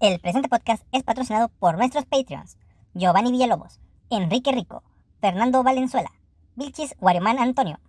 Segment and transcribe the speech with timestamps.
[0.00, 2.56] El presente podcast es patrocinado por nuestros Patreons:
[2.94, 4.84] Giovanni Villalobos, Enrique Rico,
[5.20, 6.12] Fernando Valenzuela,
[6.54, 7.80] Vilchis Guarimán Antonio,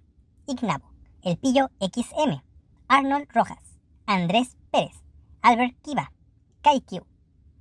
[0.48, 0.86] Ignabo,
[1.22, 2.42] El Pillo XM,
[2.88, 3.78] Arnold Rojas,
[4.08, 5.04] Andrés Pérez,
[5.44, 6.12] Albert Kiva,
[6.64, 7.06] KaiQ.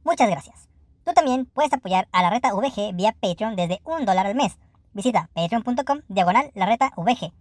[0.03, 0.71] Muchas gracias.
[1.05, 4.57] Tú también puedes apoyar a la reta VG vía Patreon desde un dólar al mes.
[4.95, 7.35] Visita patreon.com diagonal la reta VG.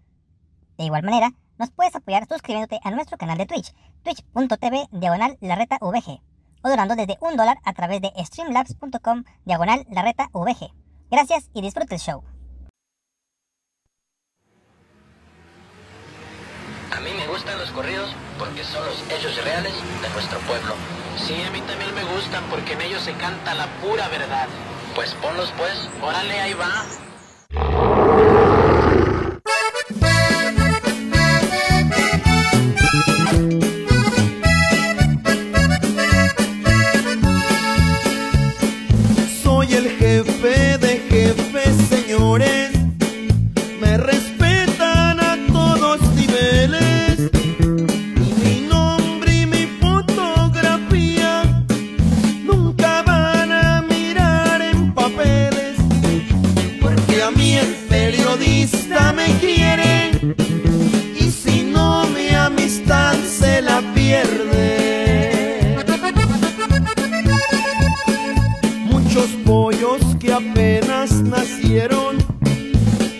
[0.77, 5.55] De igual manera, nos puedes apoyar suscribiéndote a nuestro canal de Twitch, twitch.tv diagonal la
[5.55, 6.21] reta VG,
[6.63, 10.71] o donando desde un dólar a través de streamlabs.com diagonal la reta VG.
[11.09, 12.23] Gracias y disfrute el show.
[16.95, 18.09] A mí me gustan los corridos
[18.39, 20.73] porque son los hechos reales de nuestro pueblo.
[21.17, 24.47] Sí, a mí también me gustan porque en ellos se canta la pura verdad.
[24.95, 25.89] Pues ponlos pues.
[26.01, 27.96] Órale, ahí va.
[71.07, 72.17] Apenas nacieron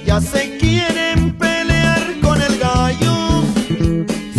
[0.06, 3.44] ya se quieren pelear con el gallo.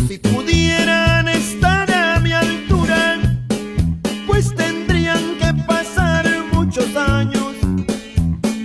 [0.08, 3.20] Si pudieran estar a mi altura,
[4.26, 7.54] pues tendrían que pasar muchos años.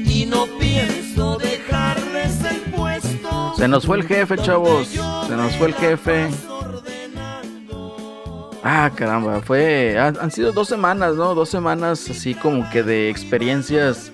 [0.05, 3.53] Y no pienso dejarles el puesto.
[3.57, 4.87] Se nos fue el jefe, chavos.
[4.87, 6.29] Se nos fue el jefe.
[8.63, 9.99] Ah, caramba, fue.
[9.99, 11.35] Han sido dos semanas, ¿no?
[11.35, 14.09] Dos semanas así como que de experiencias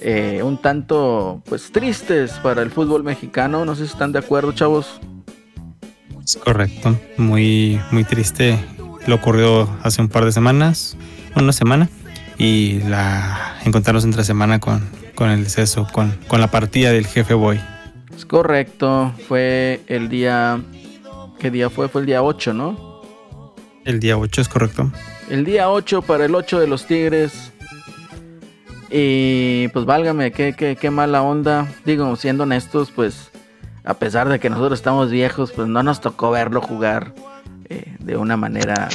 [0.00, 3.64] eh, un tanto, pues, tristes para el fútbol mexicano.
[3.64, 5.00] No sé si están de acuerdo, chavos.
[6.22, 6.96] Es correcto.
[7.16, 8.58] Muy, muy triste.
[9.06, 10.96] Lo ocurrió hace un par de semanas,
[11.34, 11.88] una semana,
[12.36, 17.34] y la encontrarnos entre semana con, con el deceso, con, con la partida del jefe
[17.34, 17.60] Boy.
[18.14, 19.12] Es correcto.
[19.26, 20.60] Fue el día.
[21.38, 21.88] ¿Qué día fue?
[21.88, 23.02] Fue el día 8, ¿no?
[23.84, 24.92] El día 8 es correcto.
[25.30, 27.52] El día 8 para el 8 de los Tigres.
[28.90, 31.68] Y pues válgame, qué, qué, qué mala onda.
[31.84, 33.30] Digo, siendo honestos, pues
[33.84, 37.12] a pesar de que nosotros estamos viejos, pues no nos tocó verlo jugar
[37.68, 38.88] eh, de una manera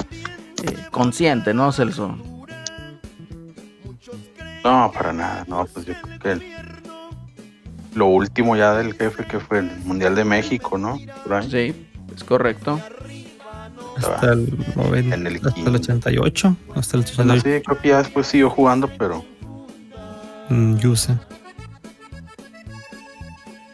[0.63, 2.17] eh, consciente, ¿no, Celso?
[4.63, 6.43] No, para nada, no, pues yo creo que el-
[7.95, 10.97] lo último ya del jefe que fue el Mundial de México, ¿no?
[11.49, 12.79] Sí, es correcto.
[13.97, 15.71] Hasta el, noven- En el hasta el quinto.
[15.71, 16.55] 88.
[16.75, 17.41] Hasta el Bueno, 88.
[17.43, 19.23] sí, creo que ya después siguió jugando, pero
[20.49, 21.19] mm, Yusa.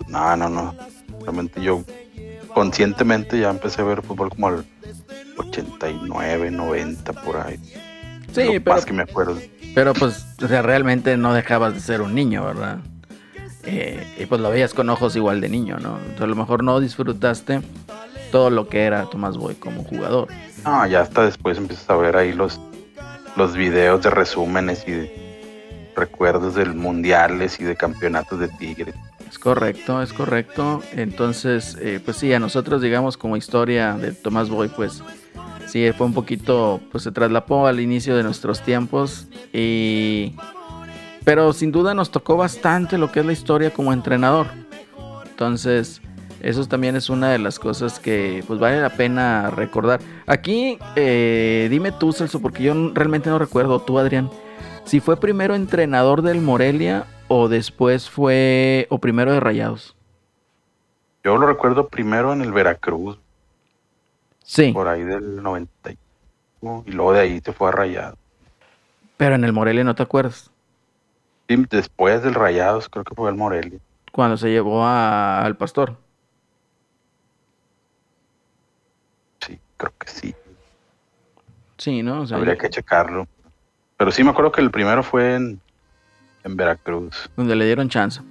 [0.08, 0.76] no, no, no.
[1.22, 1.84] Realmente yo
[2.54, 4.66] conscientemente ya empecé a ver fútbol como al
[5.38, 7.58] 89, 90 por ahí.
[8.34, 9.38] Sí, Lo pero, más que me acuerdo.
[9.76, 12.80] pero pues, o sea, realmente no dejabas de ser un niño, ¿verdad?
[13.64, 15.98] Eh, y pues lo veías con ojos igual de niño, ¿no?
[16.00, 17.62] Entonces a lo mejor no disfrutaste
[18.32, 20.28] todo lo que era Tomás Boy como jugador.
[20.66, 22.60] No, ya hasta después empiezas a ver ahí los,
[23.36, 25.19] los videos de resúmenes y de
[25.96, 28.96] recuerdos del mundiales y de campeonatos de Tigres.
[29.30, 30.82] Es correcto, es correcto.
[30.94, 35.04] Entonces, eh, pues sí, a nosotros, digamos, como historia de Tomás Boy, pues
[35.68, 39.28] sí, fue un poquito, pues se traslapó al inicio de nuestros tiempos.
[39.54, 40.36] Y...
[41.26, 44.48] Pero sin duda nos tocó bastante lo que es la historia como entrenador.
[45.30, 46.02] Entonces,
[46.42, 50.00] eso también es una de las cosas que pues vale la pena recordar.
[50.26, 54.30] Aquí, eh, dime tú, Celso, porque yo realmente no recuerdo, tú, Adrián,
[54.90, 59.96] si fue primero entrenador del Morelia o después fue, o primero de Rayados.
[61.24, 63.20] Yo lo recuerdo primero en el Veracruz,
[64.42, 65.92] Sí, por ahí del 90.
[65.92, 68.18] y luego de ahí se fue a Rayados.
[69.16, 70.50] pero en el Morelia no te acuerdas.
[71.48, 73.80] Sí, después del Rayados creo que fue el Morelia.
[74.12, 75.98] Cuando se llevó a- al pastor.
[79.42, 80.36] Sí, creo que sí.
[81.78, 82.22] Sí, ¿no?
[82.22, 83.28] O sea, Habría que checarlo.
[84.00, 85.60] Pero sí me acuerdo que el primero fue en,
[86.46, 87.30] en Veracruz.
[87.36, 88.22] donde le dieron chance.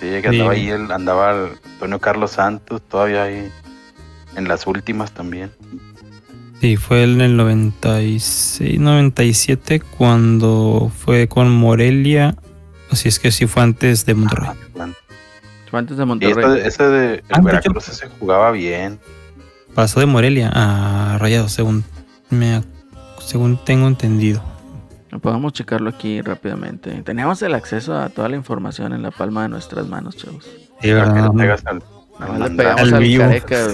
[0.00, 0.60] Sí, que andaba Sí.
[0.62, 3.50] ahí, el, andaba el Antonio Carlos Santos, todavía ahí
[4.36, 5.50] en las últimas también.
[6.62, 12.34] Sí, fue en el 96, 97 cuando fue con Morelia.
[12.92, 14.48] Si es que sí fue antes de Monterrey.
[14.50, 14.94] Ah, bueno.
[15.70, 16.60] Fue antes de Y Monterrey.
[16.64, 18.98] ese de el Ah, Veracruz ese jugaba bien.
[19.74, 21.84] Pasó de Morelia a Rayados, según
[22.30, 22.62] me
[23.24, 24.42] según tengo entendido.
[25.18, 27.02] Podemos checarlo aquí rápidamente.
[27.02, 30.44] Tenemos el acceso a toda la información en la palma de nuestras manos, chavos.
[30.80, 31.32] Sí, ¿verdad?
[31.34, 31.82] le pegas al,
[32.20, 33.24] al Nomás le pegamos Al vivo.
[33.24, 33.66] careca.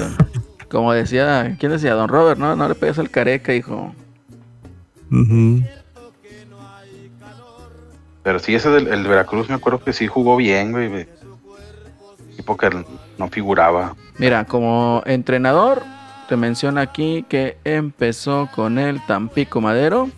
[0.70, 1.94] Como decía, ¿quién decía?
[1.94, 2.56] Don Robert, ¿no?
[2.56, 3.94] No le pegas al careca, hijo.
[5.12, 5.62] Ujú.
[8.22, 10.88] Pero sí, ese del el de Veracruz me acuerdo que sí jugó bien, güey.
[10.88, 11.08] güey.
[12.36, 12.84] Tipo que
[13.18, 13.94] no figuraba.
[14.18, 15.82] Mira, como entrenador,
[16.28, 20.10] te menciona aquí que empezó con el Tampico Madero.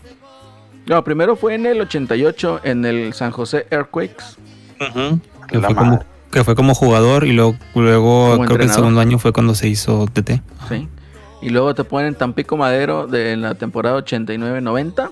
[0.89, 4.25] No, primero fue en el 88 en el San José Earthquakes.
[5.49, 8.51] Que, La fue como, que fue como jugador y luego, luego Como creo que el
[8.63, 8.75] entrenador.
[8.75, 10.41] segundo año fue cuando se hizo TT.
[10.69, 10.89] ¿sí?
[11.43, 15.11] Y luego te ponen Tampico Madero de la temporada 89-90.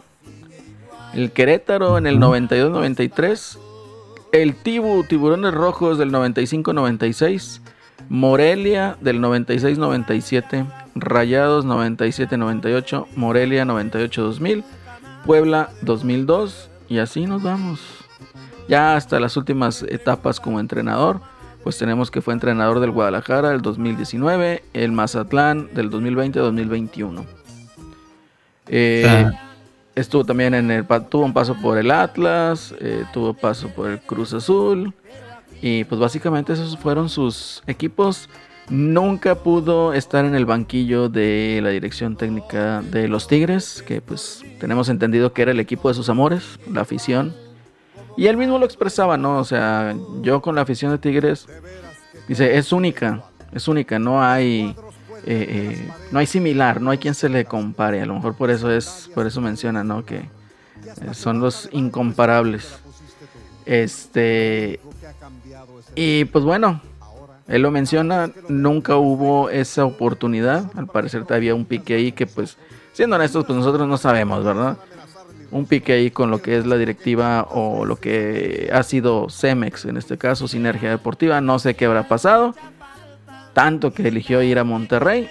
[1.15, 3.59] El Querétaro en el 92-93.
[4.33, 7.61] El Tibu, Tiburones Rojos del 95-96.
[8.09, 10.67] Morelia del 96-97.
[10.95, 13.07] Rayados 97-98.
[13.15, 14.65] Morelia 98-2000.
[15.27, 16.71] Puebla 2002.
[16.89, 17.81] Y así nos vamos.
[18.69, 21.21] Ya hasta las últimas etapas como entrenador
[21.67, 27.25] pues tenemos que fue entrenador del Guadalajara del 2019, el Mazatlán del 2020-2021.
[28.69, 29.33] Eh, Ah.
[29.97, 33.99] Estuvo también en el, tuvo un paso por el Atlas, eh, tuvo paso por el
[33.99, 34.95] Cruz Azul
[35.61, 38.29] y pues básicamente esos fueron sus equipos.
[38.69, 44.43] Nunca pudo estar en el banquillo de la dirección técnica de los Tigres, que pues
[44.59, 47.33] tenemos entendido que era el equipo de sus amores, la afición.
[48.17, 49.39] Y él mismo lo expresaba, ¿no?
[49.39, 51.47] O sea, yo con la afición de Tigres,
[52.27, 54.75] dice, es única, es única, no hay,
[55.27, 58.03] eh, eh, no hay similar, no hay quien se le compare.
[58.03, 60.05] A lo mejor por eso es, por eso menciona, ¿no?
[60.05, 60.29] Que eh,
[61.13, 62.81] son los incomparables.
[63.65, 64.81] Este,
[65.95, 66.81] y pues bueno,
[67.49, 70.71] él lo menciona, nunca hubo esa oportunidad.
[70.77, 72.57] Al parecer había un pique ahí que pues,
[72.93, 74.77] siendo honestos, pues nosotros no sabemos, ¿verdad?
[75.53, 79.85] un pique ahí con lo que es la directiva o lo que ha sido Cemex,
[79.85, 82.53] en este caso Sinergia Deportiva, no sé qué habrá pasado,
[83.53, 85.29] tanto que eligió ir a Monterrey.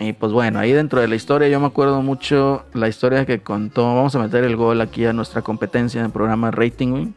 [0.00, 3.40] Y pues bueno, ahí dentro de la historia yo me acuerdo mucho la historia que
[3.42, 7.08] contó, vamos a meter el gol aquí a nuestra competencia en el programa Rating, güey,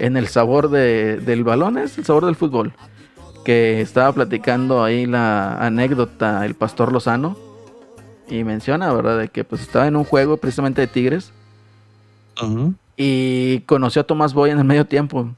[0.00, 2.72] en el sabor de- del balón, es el sabor del fútbol,
[3.46, 7.36] que estaba platicando ahí la anécdota el pastor Lozano,
[8.28, 9.20] y menciona, ¿verdad?
[9.20, 11.32] De que pues estaba en un juego precisamente de Tigres
[12.96, 15.32] y conoció a Tomás Boy en el medio tiempo.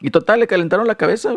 [0.00, 1.34] Y total, le calentaron la cabeza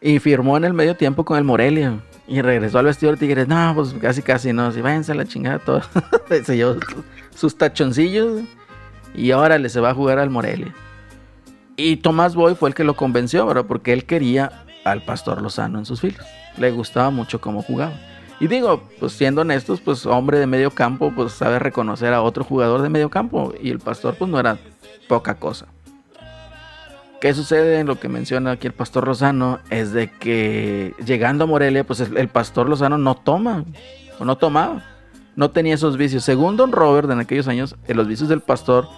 [0.00, 2.00] y firmó en el medio tiempo con el Morelia.
[2.26, 3.46] Y regresó al vestidor de Tigres.
[3.46, 4.72] No, pues casi, casi no.
[4.72, 5.82] Si váyanse a la chingada todo.
[6.44, 6.74] se llevó
[7.32, 8.42] sus tachoncillos
[9.14, 10.74] y ahora le se va a jugar al Morelia.
[11.78, 13.64] Y Tomás Boy fue el que lo convenció, ¿verdad?
[13.66, 16.26] Porque él quería al Pastor Lozano en sus filas.
[16.56, 17.92] Le gustaba mucho cómo jugaba.
[18.40, 22.42] Y digo, pues siendo honestos, pues hombre de medio campo, pues sabe reconocer a otro
[22.42, 23.54] jugador de medio campo.
[23.62, 24.58] Y el pastor, pues no era
[25.06, 25.66] poca cosa.
[27.20, 29.60] ¿Qué sucede en lo que menciona aquí el pastor Lozano?
[29.70, 33.64] Es de que llegando a Morelia, pues el pastor Lozano no toma,
[34.18, 34.82] o no tomaba,
[35.36, 36.24] no tenía esos vicios.
[36.24, 38.88] Según Don Robert, en aquellos años, eh, los vicios del pastor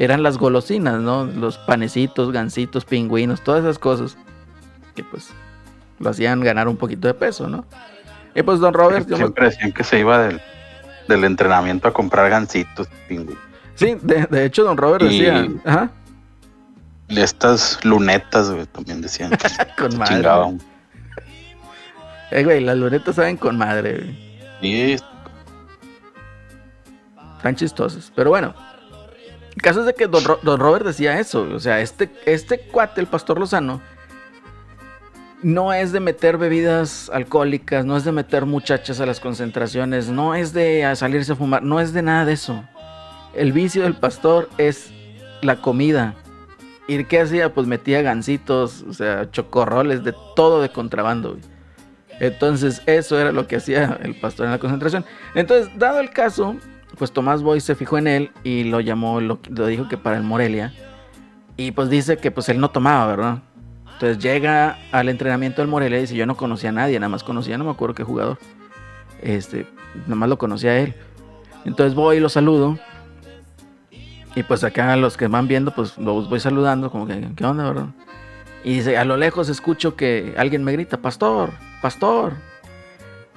[0.00, 1.24] eran las golosinas, ¿no?
[1.26, 4.16] Los panecitos, gansitos, pingüinos, todas esas cosas
[4.96, 5.28] que pues
[5.98, 7.64] lo hacían ganar un poquito de peso, ¿no?
[8.34, 10.40] Y pues Don Robert, yo me- Siempre decían que se iba del,
[11.08, 13.42] del entrenamiento a comprar gancitos, pingüinos.
[13.74, 15.90] sí, de, de hecho Don Robert Y- decía, ajá,
[17.08, 19.30] Y estas lunetas, güey, también decían.
[19.78, 20.14] con madre.
[20.16, 20.60] chingaban.
[22.30, 24.30] Eh, güey, las lunetas saben con madre, güey.
[24.62, 24.96] Y
[27.36, 28.12] Están chistosas.
[28.14, 28.54] Pero bueno.
[29.60, 31.42] El caso es de que Don, Ro- Robert decía eso.
[31.54, 33.82] O sea, este, este cuate, el pastor Lozano,
[35.42, 40.34] no es de meter bebidas alcohólicas, no es de meter muchachas a las concentraciones, no
[40.34, 42.64] es de salirse a fumar, no es de nada de eso.
[43.34, 44.94] El vicio del pastor es
[45.42, 46.14] la comida.
[46.88, 47.52] ¿Y qué hacía?
[47.52, 51.36] Pues metía gancitos, o sea, chocorroles, de todo de contrabando.
[52.18, 55.04] Entonces, eso era lo que hacía el pastor en la concentración.
[55.34, 56.56] Entonces, dado el caso,
[56.98, 60.16] pues Tomás Boy se fijó en él y lo llamó, lo, lo dijo que para
[60.16, 60.72] el Morelia.
[61.56, 63.42] Y pues dice que pues él no tomaba, ¿verdad?
[63.92, 67.22] Entonces llega al entrenamiento del Morelia y dice, yo no conocía a nadie, nada más
[67.22, 68.38] conocía, no me acuerdo qué jugador.
[69.20, 69.66] Este,
[70.06, 70.94] nada más lo conocía él.
[71.66, 72.78] Entonces voy y lo saludo.
[74.34, 77.64] Y pues acá los que van viendo, pues los voy saludando, como que, ¿qué onda,
[77.64, 77.86] verdad?
[78.64, 81.50] Y dice, a lo lejos escucho que alguien me grita, pastor,
[81.82, 82.34] pastor.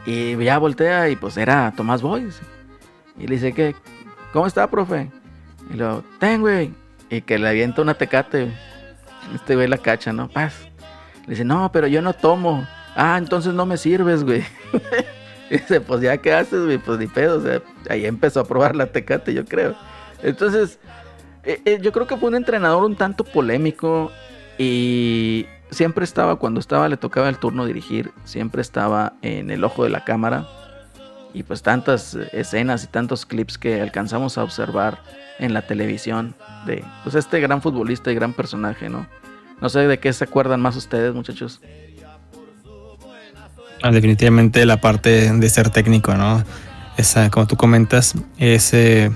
[0.06, 2.42] Y ya voltea y pues era Tomás Boyes.
[3.18, 3.76] Y le dice que,
[4.32, 5.12] ¿cómo está, profe?
[5.72, 6.74] Y lo, ten, güey.
[7.10, 8.52] Y que le avienta una tecate.
[9.34, 10.28] Este güey la cacha, ¿no?
[10.30, 10.68] Paz.
[11.26, 12.68] Le dice, no, pero yo no tomo.
[12.96, 14.44] Ah, entonces no me sirves, güey.
[15.50, 17.38] Y dice, pues ya qué haces, güey, pues ni pedo.
[17.38, 19.76] O sea, ahí empezó a probar la tecate, yo creo.
[20.24, 20.80] Entonces,
[21.44, 24.12] eh, eh, yo creo que fue un entrenador un tanto polémico
[24.58, 29.84] y siempre estaba, cuando estaba, le tocaba el turno dirigir, siempre estaba en el ojo
[29.84, 30.48] de la cámara.
[31.34, 35.02] Y pues tantas escenas y tantos clips que alcanzamos a observar
[35.40, 36.36] en la televisión
[36.66, 39.08] de pues este gran futbolista y gran personaje, ¿no?
[39.62, 41.62] No sé de qué se acuerdan más ustedes, muchachos.
[43.82, 46.44] Ah, definitivamente la parte de ser técnico, ¿no?
[46.98, 49.12] Esa, como tú comentas, ese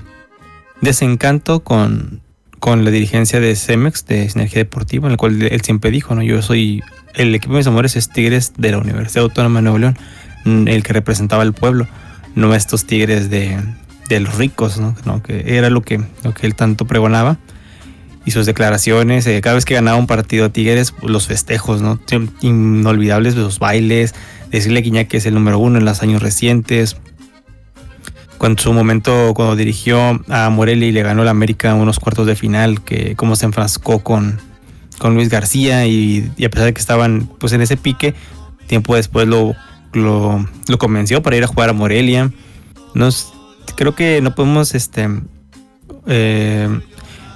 [0.80, 2.20] desencanto con,
[2.58, 6.22] con la dirigencia de Cemex, de Sinergia Deportiva, en el cual él siempre dijo, ¿no?
[6.22, 6.82] Yo soy,
[7.14, 9.96] el equipo de mis amores es Tigres de la Universidad Autónoma de Nuevo León,
[10.44, 11.86] el que representaba al pueblo,
[12.38, 13.58] no estos Tigres de,
[14.08, 15.22] de los ricos, ¿no?
[15.22, 17.38] Que era lo que, lo que él tanto pregonaba.
[18.24, 21.82] Y sus declaraciones, eh, cada vez que ganaba un partido a Tigres, pues, los festejos,
[21.82, 21.98] ¿no?
[22.40, 24.14] Inolvidables, los bailes,
[24.50, 26.96] decirle a que es el número uno en los años recientes.
[28.36, 32.36] Cuando su momento, cuando dirigió a Morelia y le ganó la América unos cuartos de
[32.36, 34.38] final, que cómo se enfrascó con,
[34.98, 38.14] con Luis García y, y, a pesar de que estaban pues en ese pique,
[38.68, 39.56] tiempo después lo,
[39.92, 40.44] lo,
[40.78, 42.30] convenció para ir a jugar a Morelia.
[42.94, 43.32] Nos,
[43.76, 45.08] creo que no podemos este,
[46.06, 46.68] eh,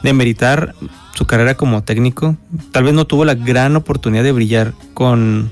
[0.02, 0.74] demeritar
[1.14, 2.36] su carrera como técnico.
[2.72, 5.50] Tal vez no tuvo la gran oportunidad de brillar con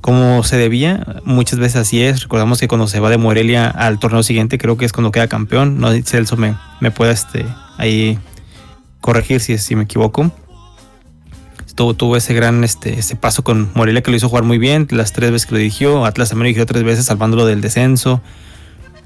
[0.00, 1.04] como se debía.
[1.24, 2.22] Muchas veces así es.
[2.22, 5.26] Recordamos que cuando se va de Morelia al torneo siguiente, creo que es cuando queda
[5.26, 5.80] campeón.
[5.80, 7.44] No Celso me, me puede este,
[7.76, 8.18] ahí
[9.00, 10.30] corregir si, si me equivoco.
[11.76, 14.88] Tuvo, ese gran este, ese paso con Morelia que lo hizo jugar muy bien.
[14.90, 16.06] Las tres veces que lo dirigió.
[16.06, 18.22] Atlas también lo dirigió tres veces salvándolo del descenso.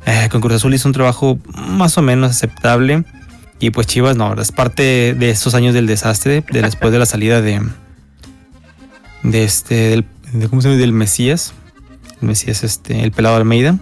[0.07, 3.05] Eh, con Cruz Azul hizo un trabajo más o menos aceptable.
[3.59, 7.07] Y pues Chivas, no, es parte de estos años del desastre, de después de la
[7.07, 7.61] salida de.
[9.25, 9.75] de este.
[9.75, 10.81] del, de, ¿cómo se llama?
[10.81, 11.53] del Mesías.
[12.23, 13.79] El Mesías, este, el pelado Almeida.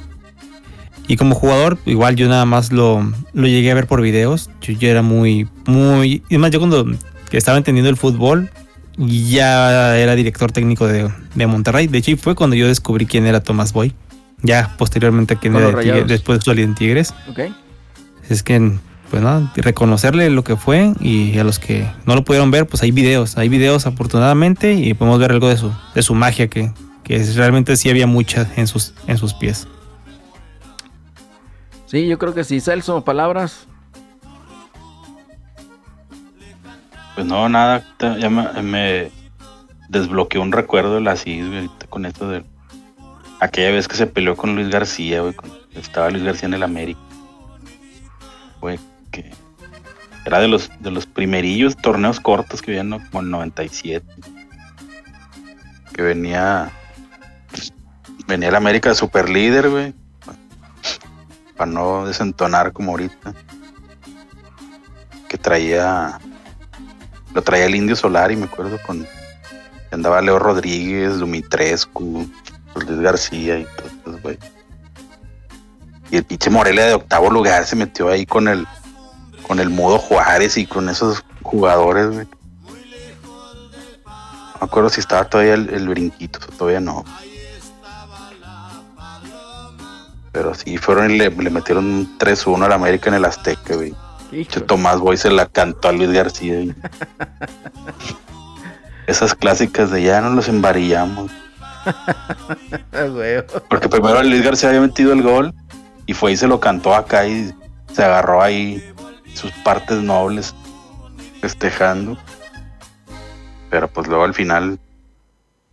[1.06, 4.50] Y como jugador, igual yo nada más lo, lo llegué a ver por videos.
[4.60, 6.22] Yo, yo era muy, muy.
[6.28, 6.86] Y además, yo cuando
[7.30, 8.50] estaba entendiendo el fútbol,
[8.98, 11.86] ya era director técnico de, de Monterrey.
[11.86, 13.94] De hecho, fue cuando yo descubrí quién era Tomás Boy.
[14.42, 17.14] Ya posteriormente quién era de Tigres, después de en Tigres.
[17.28, 17.40] Ok.
[18.28, 18.78] Es que
[19.10, 22.82] pues nada, reconocerle lo que fue y a los que no lo pudieron ver, pues
[22.82, 26.72] hay videos, hay videos afortunadamente y podemos ver algo de su, de su magia que,
[27.04, 29.66] que realmente sí había mucha en sus, en sus pies.
[31.86, 32.60] Sí, yo creo que sí.
[32.60, 33.66] Celso, palabras.
[37.18, 39.10] Pues no, nada, ya me,
[39.88, 42.44] desbloqueó un recuerdo de la CIS, güey, con esto de
[43.40, 45.34] aquella vez que se peleó con Luis García, güey,
[45.74, 47.00] estaba Luis García en el América.
[48.60, 48.78] Güey,
[49.10, 49.32] que
[50.26, 54.06] era de los de los primerillos torneos cortos que habían como el 97.
[55.92, 56.70] Que venía
[58.28, 59.92] venía el América de super líder, güey.
[61.56, 63.34] Para no desentonar como ahorita.
[65.28, 66.20] Que traía
[67.38, 69.06] lo traía el Indio Solar y me acuerdo con
[69.92, 72.28] andaba Leo Rodríguez, Dumitrescu,
[72.74, 73.66] Luis García y
[74.04, 74.36] todo, güey.
[76.10, 78.66] Y el pinche Morelia de octavo lugar se metió ahí con el
[79.46, 82.26] con el Mudo Juárez y con esos jugadores, güey.
[84.04, 87.04] No me acuerdo si estaba todavía el, el brinquito, todavía no.
[90.32, 93.94] Pero sí, fueron y le, le metieron un 3-1 al América en el Azteca, güey.
[94.66, 96.74] Tomás Boy se la cantó a Luis García.
[99.06, 101.30] Esas clásicas de ya no los embarillamos.
[103.70, 105.54] Porque primero Luis García había metido el gol
[106.06, 107.54] y fue y se lo cantó acá y
[107.92, 108.82] se agarró ahí
[109.34, 110.54] sus partes nobles
[111.40, 112.18] festejando.
[113.70, 114.78] Pero pues luego al final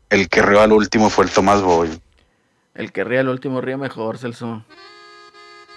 [0.10, 2.00] el que rió al último fue el Tomás Boy.
[2.74, 4.64] El que ría el último ríe mejor, Celso.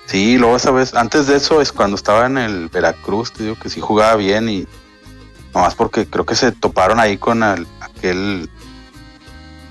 [0.08, 3.56] Sí, luego esa vez, antes de eso es cuando estaba en el Veracruz, te digo
[3.56, 4.66] que sí jugaba bien y
[5.54, 8.48] nomás porque creo que se toparon ahí con el, aquel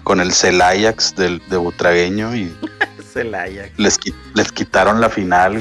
[0.03, 2.55] con el Celayax del de Butragueño y
[3.13, 3.71] Celaya.
[3.77, 3.97] les,
[4.35, 5.59] les quitaron la final.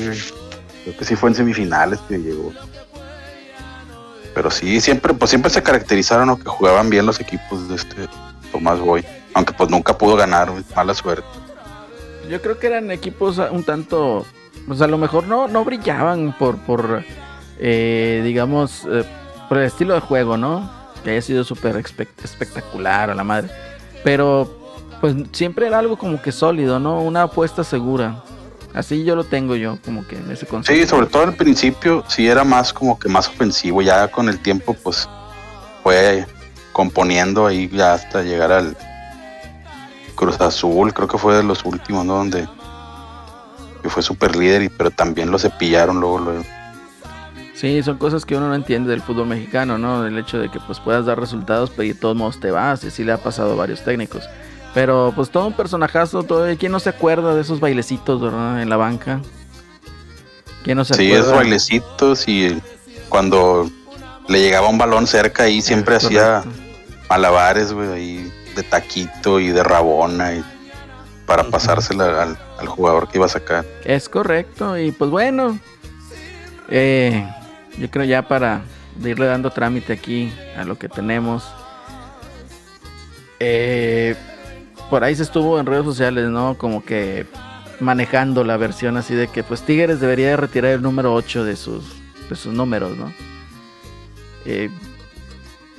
[0.85, 2.52] Creo que sí fue en semifinales que llegó.
[4.35, 8.09] Pero sí, siempre, pues siempre se caracterizaron o que jugaban bien los equipos de este
[8.52, 9.02] Tomás Boy.
[9.33, 11.26] Aunque pues nunca pudo ganar, mala suerte.
[12.28, 14.26] Yo creo que eran equipos un tanto,
[14.66, 17.04] pues a lo mejor no, no brillaban por, por
[17.58, 19.04] eh, digamos, eh,
[19.49, 20.70] por el estilo de juego, ¿no?
[21.04, 23.49] Que haya sido súper espe- espectacular a la madre.
[24.02, 24.58] Pero,
[25.00, 27.00] pues siempre era algo como que sólido, ¿no?
[27.00, 28.23] Una apuesta segura.
[28.75, 30.78] Así yo lo tengo yo, como que en ese concepto.
[30.82, 33.80] Sí, sobre todo al principio sí era más como que más ofensivo.
[33.80, 35.08] Ya con el tiempo pues
[35.82, 36.26] fue
[36.73, 38.76] componiendo ahí ya hasta llegar al
[40.14, 40.92] Cruz Azul.
[40.92, 42.16] Creo que fue de los últimos, ¿no?
[42.16, 42.46] Donde
[43.87, 46.45] que fue super líder, y, pero también lo cepillaron luego, luego.
[47.55, 50.05] Sí, son cosas que uno no entiende del fútbol mexicano, ¿no?
[50.07, 52.88] El hecho de que pues puedas dar resultados, pero de todos modos te vas, y
[52.88, 54.28] así le ha pasado a varios técnicos.
[54.75, 58.61] Pero pues todo un personajazo, todo, ¿quién no se acuerda de esos bailecitos, verdad?
[58.61, 59.21] En la banca.
[60.64, 61.25] ¿Quién no se Sí, acuerda?
[61.25, 62.61] esos bailecitos y
[63.09, 63.71] cuando
[64.28, 66.61] le llegaba un balón cerca ahí siempre Es hacía correcto.
[67.09, 70.45] malabares, güey, ahí de taquito y de rabona y
[71.26, 73.64] para pasársela al, al jugador que iba a sacar.
[73.85, 75.59] Es correcto, y pues bueno,
[76.68, 77.28] eh,
[77.78, 78.62] yo creo ya para
[79.04, 81.45] irle dando trámite aquí a lo que tenemos.
[83.40, 84.14] eh,
[84.90, 86.56] por ahí se estuvo en redes sociales, ¿no?
[86.56, 87.26] Como que
[87.80, 91.56] manejando la versión así de que pues Tigres debería de retirar el número 8 de
[91.56, 91.85] sus,
[92.30, 93.12] de sus números, ¿no?
[94.45, 94.71] Eh,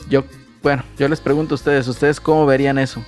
[0.10, 0.25] yo,
[0.62, 3.01] bueno, yo les pregunto a ustedes, ¿ustedes cómo verían eso?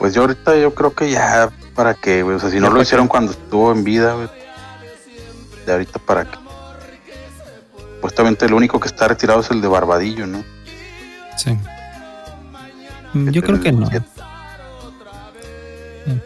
[0.00, 3.06] Pues yo ahorita yo creo que ya para güey, o sea, si no lo hicieron
[3.06, 4.28] cuando estuvo en vida, güey,
[5.66, 6.38] de ahorita para qué.
[7.96, 10.42] Supuestamente el único que está retirado es el de Barbadillo, ¿no?
[11.36, 11.54] Sí.
[13.12, 13.86] Yo creo que no.
[13.88, 14.06] siete.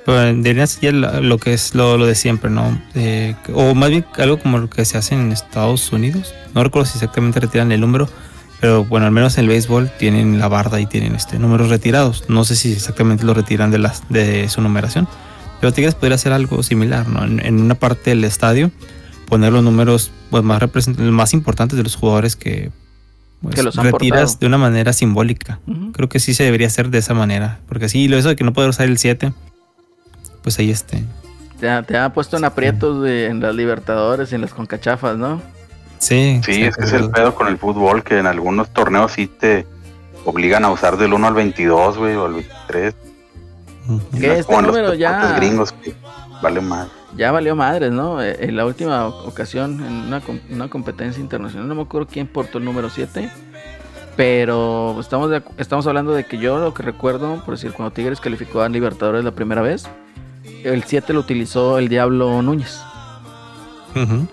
[0.06, 2.80] Pero debería ser lo, lo que es lo, lo de siempre, ¿no?
[2.94, 6.32] Eh, o más bien algo como lo que se hace en Estados Unidos.
[6.54, 8.08] No recuerdo si exactamente retiran el número,
[8.64, 12.24] pero bueno, al menos en el béisbol tienen la barda y tienen este números retirados.
[12.28, 15.06] No sé si exactamente lo retiran de las de su numeración.
[15.60, 17.22] Pero Tigres podría hacer algo similar, ¿no?
[17.26, 18.70] En, en una parte del estadio
[19.28, 22.70] poner los números pues, más represent- más importantes de los jugadores que,
[23.42, 24.38] pues, Que los han retiras portado.
[24.40, 25.60] de una manera simbólica.
[25.66, 25.92] Ujú.
[25.92, 27.58] Creo que sí se debería hacer de esa manera.
[27.68, 29.34] Porque sí, lo eso de que no poder usar el 7,
[30.42, 31.04] pues ahí este.
[31.60, 35.18] Te, ha- te ha puesto en aprietos de- en las Libertadores y en las concachafas,
[35.18, 35.42] ¿no?
[36.04, 39.26] Sí, Sí, es que es el pedo con el fútbol, que en algunos torneos sí
[39.26, 39.66] te
[40.24, 42.94] obligan a usar del 1 al 22, güey, o al 23.
[43.88, 44.00] Ujú.
[44.12, 45.94] Y Que no es este como en los número ya- gringos que
[46.42, 46.88] vale más.
[47.16, 48.20] Ya valió madres, ¿no?
[48.22, 52.26] Eh, En la última ocasión, en una, com- una competencia internacional, no me acuerdo quién
[52.26, 53.30] portó el número 7.
[54.16, 58.20] Pero estamos, de estamos hablando de que yo lo que recuerdo, por decir, cuando Tigres
[58.20, 59.86] calificó a Libertadores la primera vez,
[60.64, 62.80] el 7 lo utilizó el Diablo Núñez.
[63.96, 64.26] Ujú.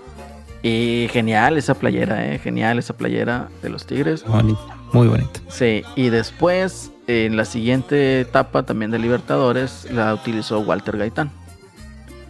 [0.63, 2.39] Y genial esa playera, ¿eh?
[2.39, 4.23] Genial esa playera de los Tigres.
[4.25, 4.59] Bonito,
[4.93, 5.39] muy bonito.
[5.49, 11.31] Sí, y después, en la siguiente etapa también de Libertadores, la utilizó Walter Gaitán.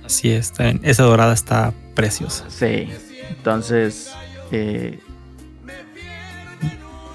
[0.05, 2.45] Así es, esa dorada está preciosa.
[2.49, 2.87] Sí,
[3.29, 4.11] entonces.
[4.51, 4.99] eh,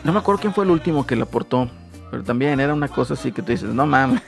[0.05, 1.69] no me acuerdo quién fue el último que la aportó.
[2.11, 4.23] Pero también era una cosa así que tú dices, no mames.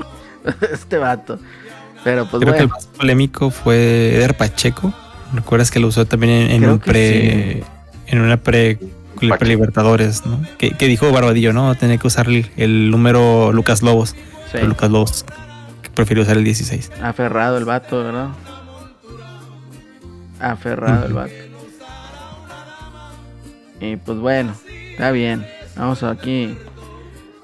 [0.72, 1.38] este vato.
[2.04, 2.74] Pero pues Creo que el bueno.
[2.74, 4.92] más polémico fue Eder Pacheco.
[5.32, 7.64] ¿Recuerdas que lo usó también en, un que pre.
[8.06, 8.78] En una pre.
[9.16, 9.44] Pacheco.
[9.46, 10.42] Libertadores, ¿no?
[10.58, 11.74] Que, que dijo Barbadillo, ¿no?
[11.74, 14.10] Tener que usar el, el número Lucas Lobos.
[14.10, 14.16] sí,
[14.52, 15.24] Pero Lucas Lobos
[15.80, 16.92] que prefirió usar el 16.
[17.02, 18.28] aferrado el vato, ¿verdad?
[20.38, 21.32] Aferrado el vato.
[23.80, 24.54] Y pues bueno,
[24.90, 25.46] está bien.
[25.76, 26.56] Vamos aquí.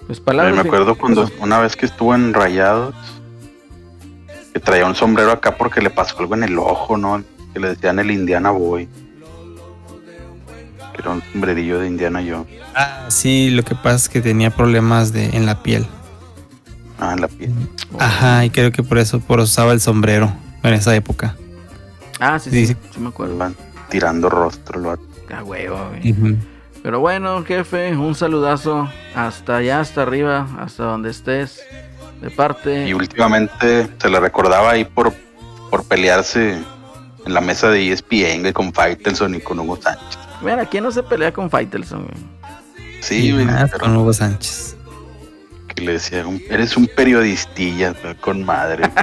[0.07, 0.55] Pues palabras.
[0.55, 2.95] me acuerdo cuando una vez que estuvo en Rayados,
[4.53, 7.23] que traía un sombrero acá porque le pasó algo en el ojo, ¿no?
[7.53, 8.89] Que le decían el Indiana Boy.
[10.95, 12.47] Que era un sombrerillo de Indiana yo.
[12.75, 15.87] Ah, sí, lo que pasa es que tenía problemas de, en la piel.
[16.99, 17.53] Ah, en la piel.
[17.99, 21.37] Ajá, y creo que por eso, por eso usaba el sombrero en esa época.
[22.21, 23.35] Ah, sí, sí, Sí, me acuerdo.
[23.35, 23.57] Iban
[23.89, 24.81] tirando rostro.
[24.81, 25.03] vato.
[25.35, 26.37] Ah, huevo, güey.
[26.83, 31.61] Pero bueno, jefe, un saludazo hasta allá, hasta arriba, hasta donde estés.
[32.21, 32.87] De parte.
[32.89, 35.13] Y últimamente se le recordaba ahí por,
[35.71, 36.57] por pelearse
[37.27, 40.19] en la mesa de ESPN güey, con Faitelson y con Hugo Sánchez.
[40.43, 42.17] Mira, ¿quién no se pelea con Faitelson, güey?
[43.01, 44.77] Sí, Y güey, más pero con Hugo Sánchez.
[45.75, 48.91] que le decía, "Un- eres un periodistilla güey, con madre.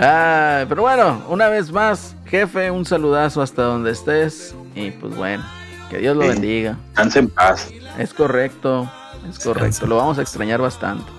[0.00, 4.54] Ah, pero bueno, una vez más, jefe, un saludazo hasta donde estés.
[4.76, 5.44] Y pues bueno,
[5.90, 6.28] que Dios lo Sí.
[6.28, 6.76] bendiga.
[6.88, 7.68] Descansa en paz.
[7.98, 8.88] Es correcto,
[9.28, 9.86] es correcto.
[9.88, 11.10] Lo vamos a extrañar bastante.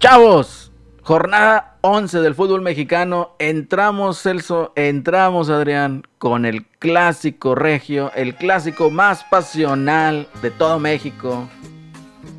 [0.00, 0.71] Chavos,
[1.02, 3.30] jornada 11 del fútbol mexicano.
[3.38, 11.48] Entramos, Celso, entramos, Adrián, con el clásico regio, el clásico más pasional de todo México,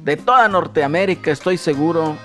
[0.03, 2.15] de toda Norteamérica, estoy seguro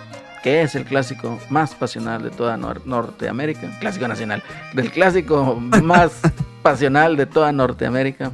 [0.42, 6.20] que es el clásico más pasional de toda Nor- Norteamérica, clásico nacional, del clásico más
[6.62, 8.30] pasional de toda Norteamérica.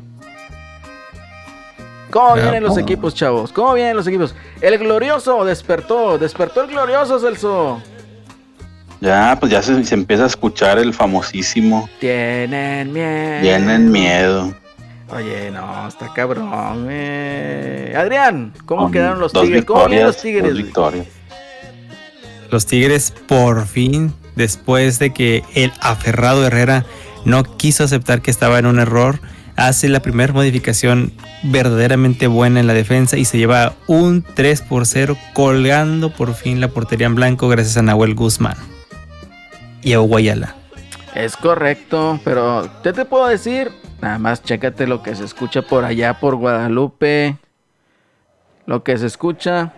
[2.10, 3.50] ¿Cómo vienen los equipos, chavos?
[3.52, 4.36] ¿Cómo vienen los equipos?
[4.60, 7.82] El glorioso despertó, despertó el glorioso, Celso.
[9.04, 13.42] Ya, pues ya se, se empieza a escuchar el famosísimo Tienen miedo.
[13.42, 14.54] Tienen miedo.
[15.10, 16.86] Oye, no, está cabrón.
[16.90, 17.92] eh.
[17.94, 19.64] Adrián, ¿cómo Con quedaron los dos tigres?
[19.66, 20.54] ¿Cómo vienen los tigres?
[22.50, 26.86] Los Tigres por fin, después de que el aferrado Herrera
[27.26, 29.20] no quiso aceptar que estaba en un error,
[29.56, 31.12] hace la primera modificación
[31.42, 36.60] verdaderamente buena en la defensa y se lleva un 3 por 0 colgando por fin
[36.60, 38.56] la portería en blanco gracias a Nahuel Guzmán
[39.84, 40.54] y a Guayala.
[41.14, 43.70] Es correcto, pero ¿qué te puedo decir?
[44.00, 47.36] Nada más chécate lo que se escucha por allá por Guadalupe.
[48.66, 49.72] Lo que se escucha.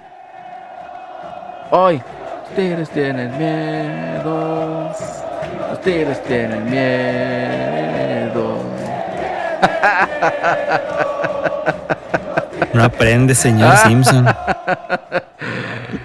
[1.71, 2.01] Hoy,
[2.43, 4.93] los tigres tienen miedo.
[5.71, 8.57] Los tigres tienen miedo.
[12.77, 13.77] No aprende, señor.
[13.79, 14.27] Simpson.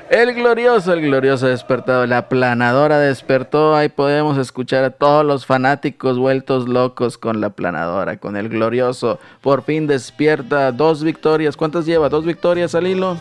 [0.10, 3.76] El glorioso, el glorioso despertado, la planadora despertó.
[3.76, 9.20] Ahí podemos escuchar a todos los fanáticos vueltos locos con la planadora, con el glorioso.
[9.42, 11.56] Por fin despierta, dos victorias.
[11.56, 12.10] ¿Cuántas lleva?
[12.10, 13.18] ¿Dos victorias al hilo?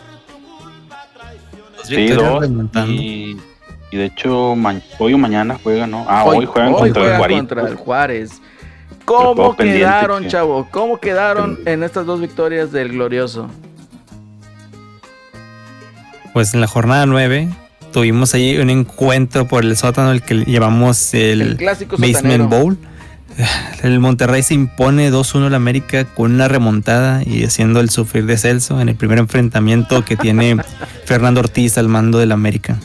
[1.83, 2.45] Sí, dos.
[2.87, 3.37] Y,
[3.91, 4.55] y de hecho,
[4.99, 6.05] hoy o mañana juegan, ¿no?
[6.07, 8.41] Ah, hoy, juegan hoy contra juegan el contra el Juárez.
[9.11, 10.67] ¿Cómo quedaron, chavo?
[10.71, 13.49] ¿Cómo quedaron en estas dos victorias del glorioso?
[16.33, 17.49] Pues en la jornada 9
[17.91, 22.47] tuvimos ahí un encuentro por el sótano, el que llevamos el, El clásico Basement sotanero.
[22.47, 22.77] Bowl.
[23.83, 28.37] El Monterrey se impone 2-1 al América con una remontada y haciendo el sufrir de
[28.37, 30.57] Celso en el primer enfrentamiento que tiene
[31.05, 32.77] Fernando Ortiz al mando del América.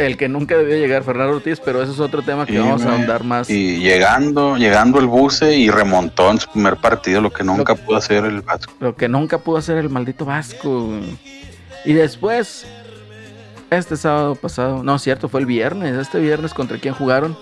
[0.00, 2.82] El que nunca debió llegar, Fernando Ortiz, pero ese es otro tema que Sí, vamos
[2.82, 3.50] a ahondar más.
[3.50, 7.98] Y llegando, llegando el buce y remontó en su primer partido, lo que nunca pudo
[7.98, 8.72] hacer el Vasco.
[8.80, 10.90] Lo que nunca pudo hacer el maldito Vasco.
[11.84, 12.66] Y después,
[13.70, 15.96] este sábado pasado, no, cierto, fue el viernes.
[15.96, 17.36] Este viernes, ¿contra quién jugaron?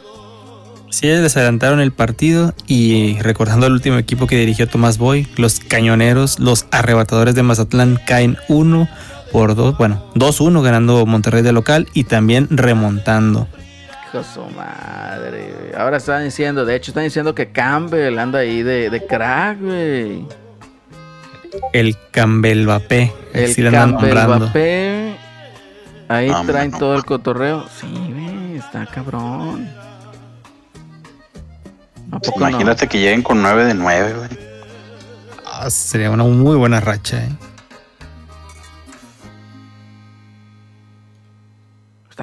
[0.91, 5.61] Sí, les adelantaron el partido y recordando el último equipo que dirigió Tomás Boy, los
[5.61, 8.89] cañoneros, los arrebatadores de Mazatlán caen 1
[9.33, 13.47] por 2, bueno, 2-1 ganando Monterrey de local y también remontando.
[14.09, 15.73] Hijo de su madre.
[15.77, 20.27] Ahora están diciendo, de hecho, están diciendo que Campbell anda ahí de, de crack, güey.
[21.73, 24.13] El Campbell Vapé, El andan Campbell.
[24.39, 25.17] Mbappé.
[26.09, 27.67] Ahí Ah, traen todo el cotorreo.
[27.79, 29.69] Sí, güey, está cabrón.
[32.11, 32.49] ¿A poco no?
[32.49, 34.29] Imagínate que lleguen con 9 de 9, güey.
[35.47, 37.19] Ah, sería una muy buena racha.
[37.25, 37.29] ¿eh?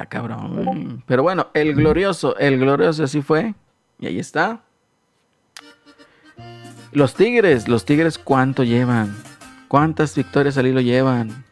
[0.04, 1.02] Cabrón.
[1.06, 3.54] Pero bueno, el glorioso, el glorioso así fue.
[3.98, 4.60] Y ahí está.
[6.92, 9.16] Los Tigres, los Tigres, ¿cuánto llevan?
[9.68, 11.44] ¿Cuántas victorias al hilo llevan?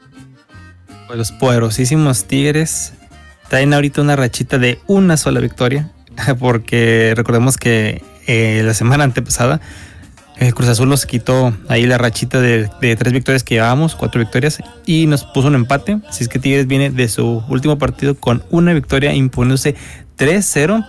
[1.06, 2.94] Pues Los poderosísimos Tigres
[3.48, 5.90] traen ahorita una rachita de una sola victoria,
[6.38, 9.60] porque recordemos que eh, la semana antepasada
[10.38, 14.20] el Cruz Azul nos quitó ahí la rachita de, de tres victorias que llevábamos, cuatro
[14.20, 15.98] victorias, y nos puso un empate.
[16.08, 19.76] Así es que Tigres viene de su último partido con una victoria imponiéndose
[20.18, 20.86] 3-0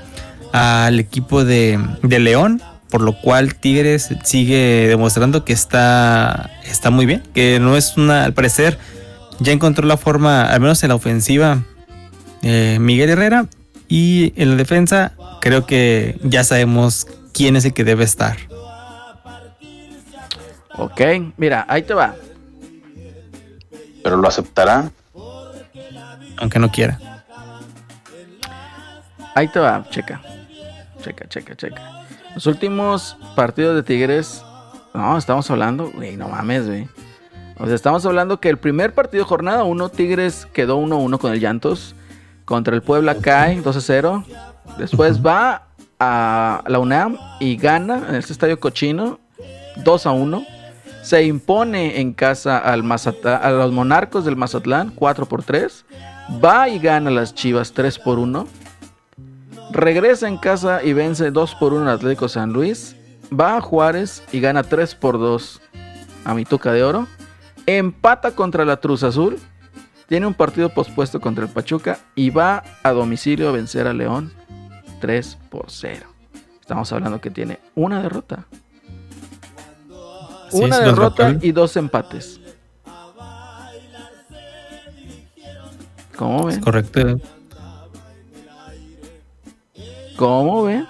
[0.51, 7.05] al equipo de, de León, por lo cual Tigres sigue demostrando que está, está muy
[7.05, 8.79] bien, que no es una, al parecer,
[9.39, 11.63] ya encontró la forma, al menos en la ofensiva,
[12.41, 13.47] eh, Miguel Herrera,
[13.87, 18.37] y en la defensa creo que ya sabemos quién es el que debe estar.
[20.77, 21.01] Ok,
[21.37, 22.15] mira, ahí te va.
[24.03, 24.89] Pero lo aceptará.
[26.37, 26.99] aunque no quiera.
[29.35, 30.21] Ahí te va, checa.
[31.01, 32.05] Checa, checa, checa.
[32.33, 34.43] Los últimos partidos de Tigres.
[34.93, 36.87] No, estamos hablando, güey, no mames, güey.
[37.57, 41.33] O sea, estamos hablando que el primer partido de jornada 1, Tigres quedó 1-1 con
[41.33, 41.95] el Llantos.
[42.43, 44.25] Contra el Puebla cae 2-0.
[44.77, 45.67] Después va
[45.99, 49.19] a la UNAM y gana en este estadio cochino
[49.83, 50.45] 2-1.
[51.05, 55.85] Se impone en casa al Mazatá- a los Monarcos del Mazatlán 4 por 3.
[56.43, 58.47] Va y gana las Chivas 3 por 1.
[59.71, 62.95] Regresa en casa y vence 2 por 1 al Atlético San Luis.
[63.31, 65.61] Va a Juárez y gana 3 por 2
[66.23, 67.07] a Mituca de Oro.
[67.67, 69.37] Empata contra la Cruz Azul.
[70.07, 74.31] Tiene un partido pospuesto contra el Pachuca y va a domicilio a vencer a León
[75.01, 76.07] 3 por 0.
[76.61, 78.45] Estamos hablando que tiene una derrota.
[80.63, 82.39] Una derrota y dos empates.
[86.15, 86.63] ¿Cómo Es ven?
[86.63, 87.19] correcto.
[90.15, 90.85] ¿Cómo ven?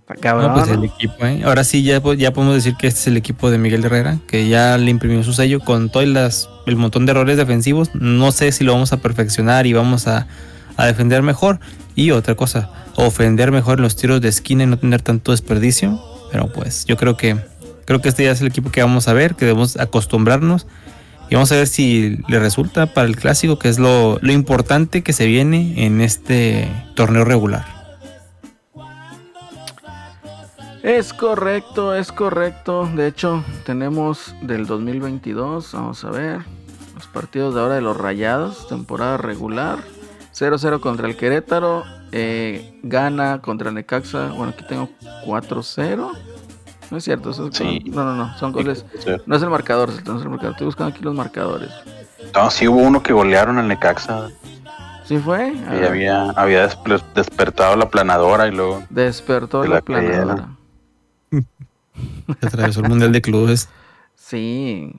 [0.00, 0.48] Está cabrón.
[0.48, 0.84] No, pues el ¿no?
[0.84, 1.42] equipo, ¿eh?
[1.44, 4.18] Ahora sí, ya, po- ya podemos decir que este es el equipo de Miguel Herrera,
[4.28, 7.90] que ya le imprimió su sello con todo las, el montón de errores defensivos.
[7.94, 10.28] No sé si lo vamos a perfeccionar y vamos a,
[10.76, 11.58] a defender mejor.
[11.96, 16.00] Y otra cosa, ofender mejor en los tiros de esquina y no tener tanto desperdicio.
[16.30, 17.36] Pero pues yo creo que
[17.88, 20.66] creo que este ya es el equipo que vamos a ver, que debemos acostumbrarnos.
[21.30, 25.02] Y vamos a ver si le resulta para el clásico, que es lo, lo importante
[25.02, 27.64] que se viene en este torneo regular.
[30.82, 32.86] Es correcto, es correcto.
[32.94, 36.40] De hecho, tenemos del 2022, vamos a ver,
[36.94, 39.78] los partidos de ahora de los Rayados, temporada regular.
[40.34, 44.28] 0-0 contra el Querétaro, eh, gana contra Necaxa.
[44.32, 44.90] Bueno, aquí tengo
[45.24, 46.37] 4-0.
[46.90, 47.80] No es cierto, eso es- Sí.
[47.86, 48.84] no, no, no, son goles.
[49.26, 50.52] No es el marcador, no es el marcador.
[50.52, 51.70] Estoy buscando aquí los marcadores.
[52.34, 54.28] No, sí hubo uno que golearon al Necaxa.
[55.04, 55.52] ¿Sí fue?
[55.54, 58.82] Y había, había despe- despertado la planadora y luego.
[58.90, 60.48] Despertó de la la planadora.
[62.42, 63.68] Atravesó el Mundial de Clubes.
[64.14, 64.92] Sí.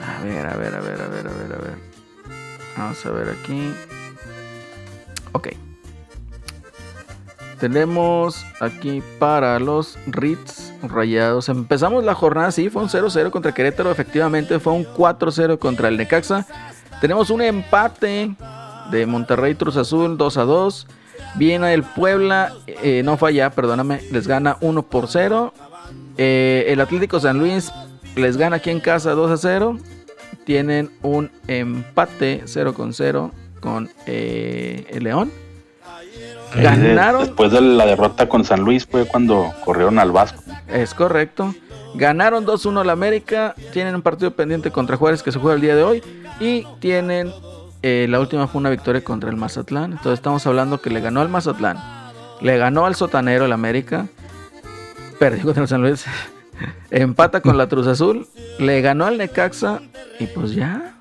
[0.00, 1.78] A ver, a ver, a ver, a ver, a ver, a ver.
[2.76, 3.74] Vamos a ver aquí.
[5.32, 5.48] Ok.
[7.62, 11.48] Tenemos aquí para los Ritz rayados.
[11.48, 13.88] Empezamos la jornada, sí, fue un 0-0 contra Querétaro.
[13.92, 16.44] Efectivamente, fue un 4-0 contra el Necaxa.
[17.00, 18.34] Tenemos un empate
[18.90, 20.86] de Monterrey Cruz Azul 2-2.
[21.36, 25.54] Viene el Puebla, eh, no falla, perdóname, les gana 1 por 0.
[26.18, 27.70] Eh, el Atlético San Luis
[28.16, 29.78] les gana aquí en casa 2 a 0.
[30.44, 35.30] Tienen un empate 0 con 0 con eh, el León.
[36.54, 37.22] De- Ganaron.
[37.24, 40.42] Después de la derrota con San Luis fue cuando corrieron al Vasco.
[40.68, 41.54] Es correcto.
[41.94, 43.54] Ganaron 2-1 al América.
[43.72, 46.02] Tienen un partido pendiente contra Juárez que se juega el día de hoy.
[46.40, 47.32] Y tienen.
[47.82, 49.92] eh, la última fue una victoria contra el Mazatlán.
[49.92, 51.78] Entonces estamos hablando que le ganó al Mazatlán.
[52.40, 54.06] Le ganó al Sotanero el América.
[55.18, 56.04] Perdió contra el San Luis.
[56.90, 58.26] Empata con la Cruz Azul.
[58.58, 59.80] Le ganó al Necaxa.
[60.18, 60.94] Y pues ya.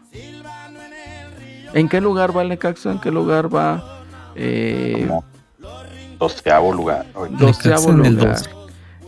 [1.73, 2.91] ¿En qué lugar va el Necaxa?
[2.91, 4.01] ¿En qué lugar va?
[4.35, 5.23] Eh, Como
[6.21, 7.05] doceavo lugar.
[7.31, 8.38] doceavo Necaxa en el lugar.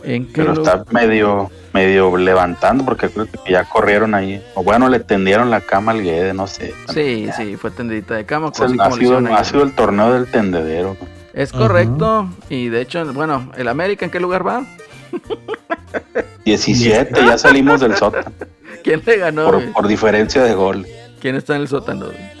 [0.02, 0.78] ¿En qué Pero lugar?
[0.80, 4.42] está medio, medio levantando porque creo que ya corrieron ahí.
[4.54, 6.74] O bueno, le tendieron la cama al Guede, no sé.
[6.92, 8.50] Sí, sí, fue tendidita de cama.
[8.52, 10.96] Es el- así ha, sido, ha sido el torneo del tendedero.
[11.32, 12.28] Es correcto.
[12.50, 14.64] Y de hecho, bueno, el América, ¿en qué lugar va?
[16.44, 18.30] 17, ya salimos del sótano.
[18.84, 19.50] ¿Quién le ganó?
[19.72, 20.86] Por, diferencia de gol.
[21.20, 22.06] ¿Quién está en el sótano?
[22.06, 22.33] güey?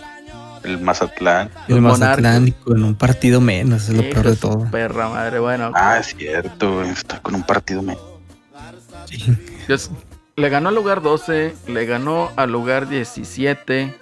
[0.64, 1.50] El Mazatlán.
[1.68, 4.70] El Mazatlán con un partido menos, es lo Hijo peor de todo.
[4.70, 5.72] Perra madre, bueno.
[5.74, 8.02] Ah, es cierto, está con un partido menos.
[9.06, 9.36] Sí.
[9.66, 9.90] Dios,
[10.36, 13.94] le ganó al lugar 12, le ganó al lugar 17,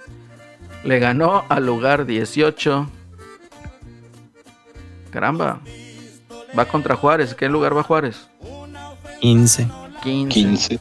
[0.83, 2.89] le ganó al lugar 18.
[5.11, 5.59] Caramba.
[6.57, 7.35] Va contra Juárez.
[7.35, 8.29] ¿Qué lugar va Juárez?
[9.21, 9.67] 15.
[10.01, 10.29] 15.
[10.29, 10.79] 15.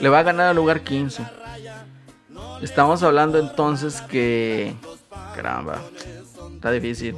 [0.00, 1.22] Le va a ganar al lugar 15.
[2.62, 4.74] Estamos hablando entonces que.
[5.34, 5.82] Caramba.
[6.54, 7.14] Está difícil.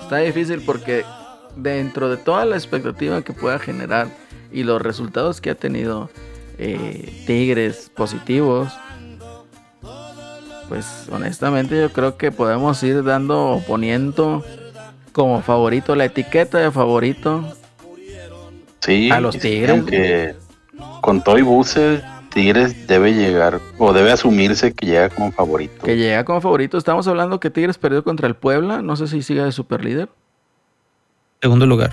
[0.00, 1.04] Está difícil porque
[1.56, 4.08] dentro de toda la expectativa que pueda generar
[4.52, 6.10] y los resultados que ha tenido
[6.58, 8.72] eh, Tigres positivos,
[10.68, 14.44] pues honestamente yo creo que podemos ir dando o poniendo
[15.12, 17.44] como favorito la etiqueta de favorito
[18.84, 20.34] Sí, A los Tigres, Aunque
[21.00, 22.02] con todo y buses,
[22.34, 25.84] Tigres debe llegar o debe asumirse que llega como favorito.
[25.86, 26.76] que llega como favorito.
[26.76, 28.82] Estamos hablando que Tigres perdió contra el Puebla.
[28.82, 30.08] No sé si siga de superlíder.
[31.40, 31.92] Segundo lugar,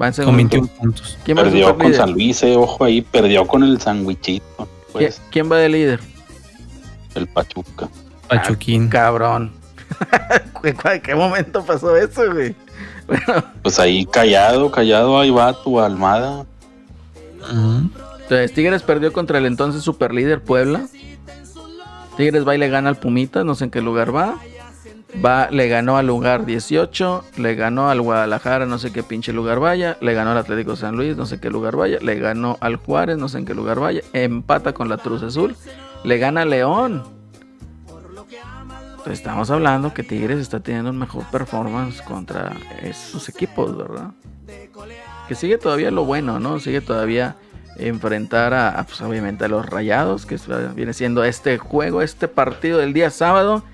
[0.00, 0.36] Va en con segundo.
[0.36, 1.18] 21 puntos.
[1.24, 2.00] ¿Quién va de Perdió con superlíder?
[2.00, 6.00] San Luis, eh, ojo ahí, perdió con el sandwichito, ¿Qui- pues, ¿Quién va de líder?
[7.14, 7.88] el Pachuca.
[8.28, 8.88] Pachuquín.
[8.88, 9.52] Cabrón.
[10.62, 12.54] ¿En qué momento pasó eso, güey?
[13.06, 16.46] Bueno, Pues ahí callado, callado, ahí va tu Almada.
[17.42, 17.90] Ujú.
[18.22, 20.86] Entonces Tigres perdió contra el entonces superlíder Puebla.
[22.16, 24.38] Tigres va y le gana al Pumitas, no sé en qué lugar va.
[25.22, 29.60] Va, le ganó al lugar 18, le ganó al Guadalajara, no sé qué pinche lugar
[29.60, 32.76] vaya, le ganó al Atlético San Luis, no sé qué lugar vaya, le ganó al
[32.76, 35.54] Juárez, no sé en qué lugar vaya, empata con la Cruz Azul,
[36.02, 37.02] le gana a León.
[38.90, 44.12] Entonces estamos hablando que Tigres está teniendo un mejor performance contra esos equipos, ¿verdad?
[45.28, 46.58] Que sigue todavía lo bueno, ¿no?
[46.58, 47.36] Sigue todavía
[47.86, 52.78] enfrentar a, a, pues, obviamente los Rayados, que es- viene siendo este juego, este partido
[52.78, 53.64] del día sábado.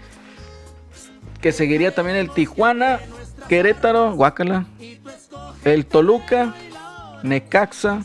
[1.40, 2.98] Que seguiría también el Tijuana,
[3.48, 4.66] Querétaro, Guácala,
[5.64, 6.54] el Toluca,
[7.22, 8.02] Necaxa,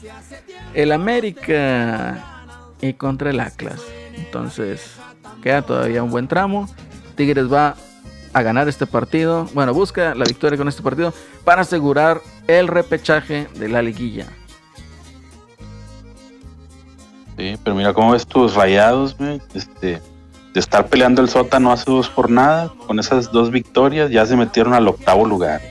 [0.76, 2.46] el América
[2.82, 3.82] y contra el Atlas.
[4.16, 4.96] Entonces,
[5.42, 6.70] queda todavía un buen tramo.
[7.16, 7.76] Tigres va
[8.34, 9.48] a ganar este partido.
[9.54, 11.14] Bueno, busca la victoria con este partido
[11.44, 14.28] para asegurar el repechaje de la liguilla.
[17.38, 19.42] Sí, pero mira cómo ves tus rayados, güey.
[19.54, 20.02] Este,
[20.54, 24.74] de estar peleando el sótano hace dos jornadas, con esas dos victorias ya se metieron
[24.74, 25.62] al octavo lugar.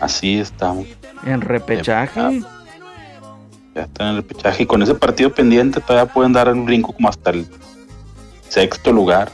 [0.00, 0.86] Así estamos.
[1.24, 2.42] En repechaje.
[3.74, 4.64] Ya están en repechaje.
[4.64, 7.46] Y con ese partido pendiente todavía pueden dar un brinco como hasta el
[8.48, 9.30] sexto lugar.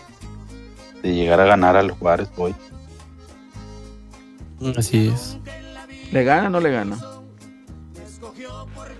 [1.03, 2.55] De llegar a ganar al Juárez hoy.
[4.77, 5.39] Así es.
[6.13, 6.99] ¿Le gana o no le gana?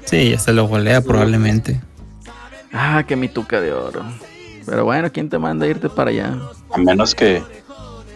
[0.05, 1.81] Sí, hasta lo golea probablemente.
[2.73, 4.03] Ah, que mi tuca de oro.
[4.65, 6.37] Pero bueno, ¿quién te manda a irte para allá?
[6.73, 7.43] A menos que.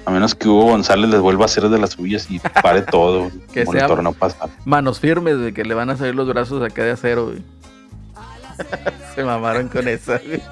[0.06, 3.30] A menos que Hugo González les vuelva a hacer de las suyas y pare todo.
[3.52, 4.50] Que sea- torneo pasado.
[4.64, 7.42] Manos firmes de que le van a salir los brazos acá de acero, güey.
[9.14, 10.42] Se mamaron con esa, güey.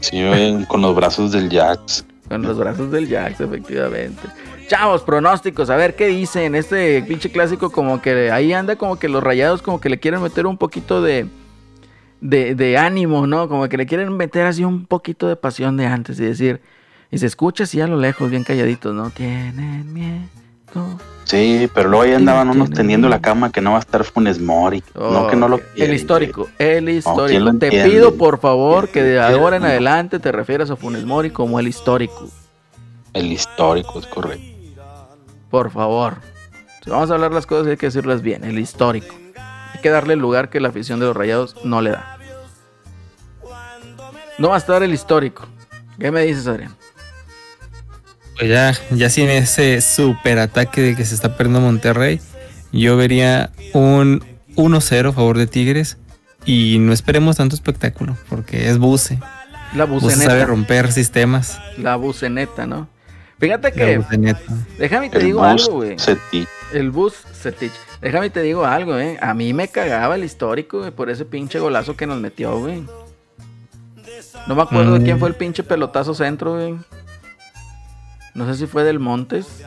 [0.00, 2.04] Sí, güey, con los brazos del Jax.
[2.28, 4.22] Con los brazos del Jax, efectivamente.
[4.68, 6.54] Chavos, pronósticos, a ver qué dicen.
[6.56, 10.22] Este pinche clásico, como que ahí anda, como que los rayados, como que le quieren
[10.22, 11.28] meter un poquito de,
[12.20, 13.48] de, de ánimo, ¿no?
[13.48, 16.60] Como que le quieren meter así un poquito de pasión de antes y decir.
[17.10, 19.10] Y se escucha así a lo lejos, bien calladitos, ¿no?
[19.10, 20.26] Tienen miedo.
[21.24, 24.40] Sí, pero luego ahí andaban unos tendiendo la cama que no va a estar Funes
[24.40, 24.82] Mori.
[24.94, 27.44] no que no lo El histórico, el ¿quién histórico.
[27.58, 27.88] te entiende?
[27.90, 31.58] pido por favor que de ¿Quién ahora en adelante te refieras a Funes Mori como
[31.58, 32.28] el histórico.
[33.14, 34.44] El histórico, es correcto.
[35.50, 36.16] Por favor.
[36.84, 39.14] Si vamos a hablar las cosas hay que decirlas bien, el histórico.
[39.76, 42.16] Hay que darle el lugar que la afición de los rayados no le da.
[44.38, 45.46] No va a estar el histórico.
[45.98, 46.74] ¿Qué me dices, Adrián?
[48.38, 52.20] Pues ya, ya sin ese super ataque de que se está perdiendo Monterrey,
[52.72, 54.24] yo vería un
[54.56, 55.98] 1-0 a favor de Tigres.
[56.46, 59.18] Y no esperemos tanto espectáculo, porque es Buse.
[59.74, 60.46] La Buse sabe buceneta.
[60.46, 61.58] romper sistemas.
[61.76, 62.88] La buceneta, ¿no?
[63.38, 64.40] Fíjate La que, buceneta.
[64.78, 65.96] déjame te El digo algo, güey.
[66.72, 67.72] El bus Setich.
[68.00, 69.18] Déjame te digo algo, eh.
[69.20, 72.84] A mí me cagaba el histórico, güey, por ese pinche golazo que nos metió, güey.
[74.46, 75.04] No me acuerdo de Mm.
[75.04, 76.76] quién fue el pinche pelotazo centro, güey.
[78.34, 79.62] No sé si fue del Montes,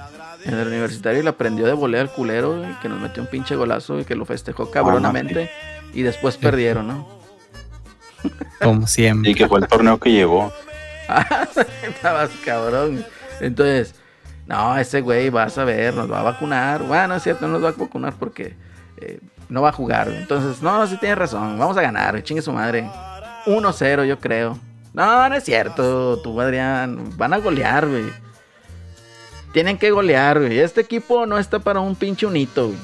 [0.46, 3.30] en el universitario, y la prendió de volea al culero, güey, que nos metió un
[3.30, 5.50] pinche golazo y que lo festejó cabronamente.
[5.94, 7.20] Y después perdieron, ¿no?
[8.62, 9.32] Como siempre.
[9.32, 10.54] Y que fue el torneo que llevó.
[11.12, 11.48] Ah,
[11.82, 13.04] Estabas cabrón.
[13.42, 13.96] Entonces,
[14.50, 16.82] no, ese güey vas a ver, nos va a vacunar.
[16.84, 18.56] Bueno, es cierto, no nos va a vacunar porque
[18.98, 20.10] eh, no va a jugar.
[20.10, 21.58] Entonces, no, sí tienes razón.
[21.58, 22.90] Vamos a ganar, chingue su madre.
[23.46, 24.58] 1-0, yo creo.
[24.94, 26.98] No, no es cierto, tú, Adrián.
[27.16, 28.06] Van a golear, güey.
[29.54, 30.60] Tienen que golear, güey.
[30.60, 32.78] Este equipo no está para un pinche unito, güey.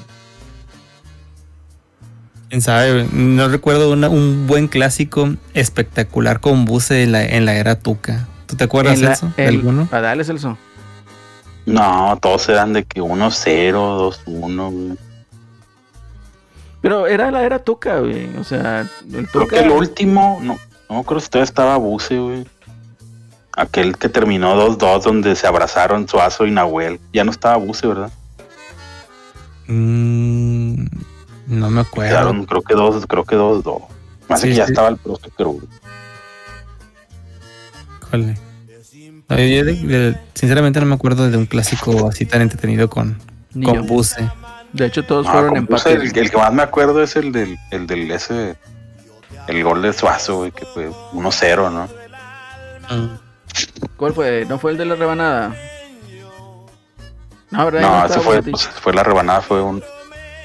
[2.49, 7.56] Quién sabe, no recuerdo una- un buen clásico espectacular con Buse en la, en la
[7.56, 8.28] era Tuca.
[8.45, 9.34] ¿Tú te acuerdas En la- eso?
[9.36, 9.88] ¿De el- alguno?
[9.91, 10.58] Dale, Celso.
[11.65, 13.73] No, todos eran de que 1-0,
[14.25, 14.97] 2-1, güey.
[16.82, 18.36] Pero era la era Tuca, güey.
[18.38, 19.56] O sea, el Creo Tuca.
[19.58, 20.58] que el último, no,
[20.89, 22.45] no creo si todavía estaba Buse, güey.
[23.58, 26.99] Aquel que terminó 2-2 donde se abrazaron Suazo y Nahuel.
[27.13, 28.12] Ya no estaba Buse, ¿verdad?
[29.67, 30.86] Mm,
[31.47, 32.10] no me acuerdo.
[32.12, 33.82] Quedaron, creo que 2, creo que 2-2.
[34.30, 34.71] Más Sí, que ya sí.
[34.71, 35.63] estaba el profe Cruz.
[38.04, 38.34] Híjole.
[38.34, 38.44] No,
[39.29, 43.17] yo de- de- sinceramente no me acuerdo de un clásico así tan entretenido con,
[43.53, 43.83] Ni con yo.
[43.83, 44.29] Buse.
[44.73, 45.85] De hecho, todos Ah, fueron empates.
[46.13, 48.55] el, el que más me acuerdo es el del, el del ese,
[49.47, 51.85] el gol de Suazo, güey, que fue 1-0, ¿no?
[52.95, 53.17] Mm.
[53.95, 54.45] ¿Cuál fue?
[54.49, 55.55] ¿No fue el de la rebanada?
[57.51, 59.81] No, No, ese fue, pues, fue la rebanada, fue un,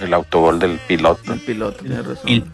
[0.01, 1.33] el autogol del piloto.
[1.33, 2.29] El piloto, tienes razón.
[2.29, 2.45] El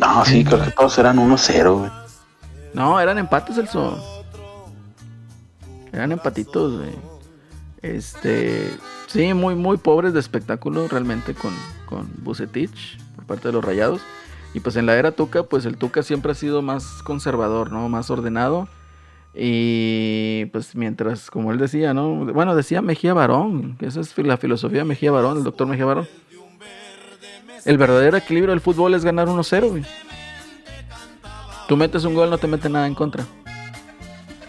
[0.00, 1.90] No, sí, creo que todos eran 1-0, güey.
[2.72, 3.68] No, eran empates, el
[5.92, 6.94] Eran empatitos, güey.
[7.82, 8.70] Este.
[9.06, 11.52] Sí, muy, muy pobres de espectáculo realmente con,
[11.86, 14.00] con Bucetich por parte de los rayados.
[14.54, 17.88] Y pues en la era Tuca, pues el Tuca siempre ha sido más conservador, ¿no?
[17.88, 18.68] Más ordenado.
[19.34, 22.26] Y pues mientras, como él decía, ¿no?
[22.32, 25.84] Bueno, decía Mejía Barón, que esa es la filosofía de Mejía Barón, el doctor Mejía
[25.84, 26.08] Barón.
[27.64, 29.84] El verdadero equilibrio del fútbol es ganar 1-0, güey.
[31.68, 33.24] Tú metes un gol, no te mete nada en contra.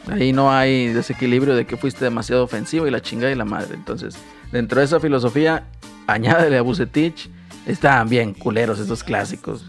[0.09, 3.75] Ahí no hay desequilibrio de que fuiste demasiado ofensivo y la chinga y la madre.
[3.75, 4.15] Entonces,
[4.51, 5.67] dentro de esa filosofía,
[6.07, 7.29] añádele a Bucetich.
[7.67, 9.65] Están bien culeros esos clásicos.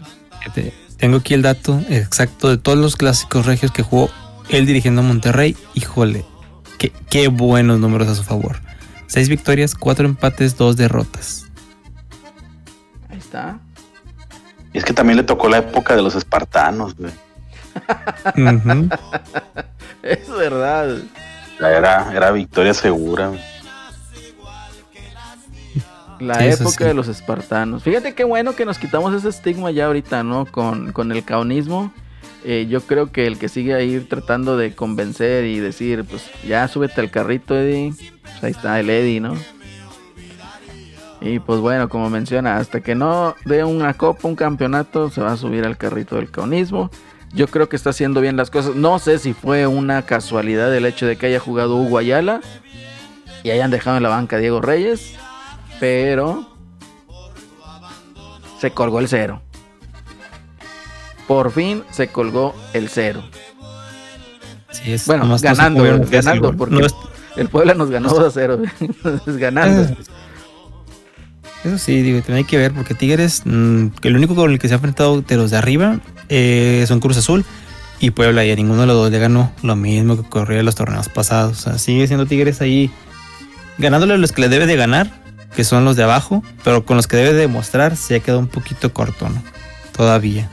[0.97, 4.09] Tengo aquí el dato exacto de todos los clásicos regios que jugó
[4.49, 5.55] él dirigiendo a Monterrey.
[5.75, 6.25] Híjole,
[6.79, 8.59] qué, qué buenos números a su favor.
[9.05, 11.51] Seis victorias, cuatro empates, dos derrotas.
[13.33, 13.59] Ahí está.
[14.73, 17.11] Y es que también le tocó la época de los espartanos, güey.
[20.03, 20.97] Es verdad.
[21.59, 23.27] Era, era victoria segura.
[23.29, 23.39] güey.
[26.19, 26.83] La eso época sí.
[26.85, 27.83] de los espartanos.
[27.83, 30.45] Fíjate qué bueno que nos quitamos ese estigma ya ahorita, ¿no?
[30.45, 31.91] Con, con el caonismo.
[32.45, 36.67] Eh, yo creo que el que sigue ahí tratando de convencer y decir, pues ya
[36.67, 37.93] súbete al carrito, Eddie.
[38.41, 39.35] ahí está el Eddie, ¿no?
[41.25, 45.31] Y pues bueno, como menciona, hasta que no dé una copa, un campeonato, se va
[45.31, 46.91] a subir al carrito del caonismo.
[47.31, 48.75] Yo creo que está haciendo bien las cosas.
[48.75, 52.41] No sé si fue una casualidad el hecho de que haya jugado Hugo Ayala
[53.41, 55.15] y hayan dejado en la banca a Diego Reyes,
[55.79, 56.45] pero
[58.59, 59.41] se colgó el cero.
[61.27, 63.23] Por fin se colgó el cero.
[64.71, 66.95] Sí, es, Bueno, no ganando, ganando, porque No es-
[67.37, 68.59] el Puebla nos ganó 2 a 0.
[68.79, 69.95] Entonces, ganando.
[71.63, 74.67] Eso sí, digo, también que ver, porque Tigres, mm, que el único con el que
[74.67, 77.45] se ha enfrentado de los de arriba eh, son Cruz Azul
[77.99, 80.65] y Puebla, y a ninguno de los dos le ganó lo mismo que ocurrió en
[80.65, 81.59] los torneos pasados.
[81.59, 82.91] O sea, sigue siendo Tigres ahí
[83.77, 85.09] ganándole a los que le debe de ganar,
[85.55, 88.39] que son los de abajo, pero con los que debe de demostrar se ha quedado
[88.39, 89.41] un poquito corto, ¿no?
[89.95, 90.49] Todavía.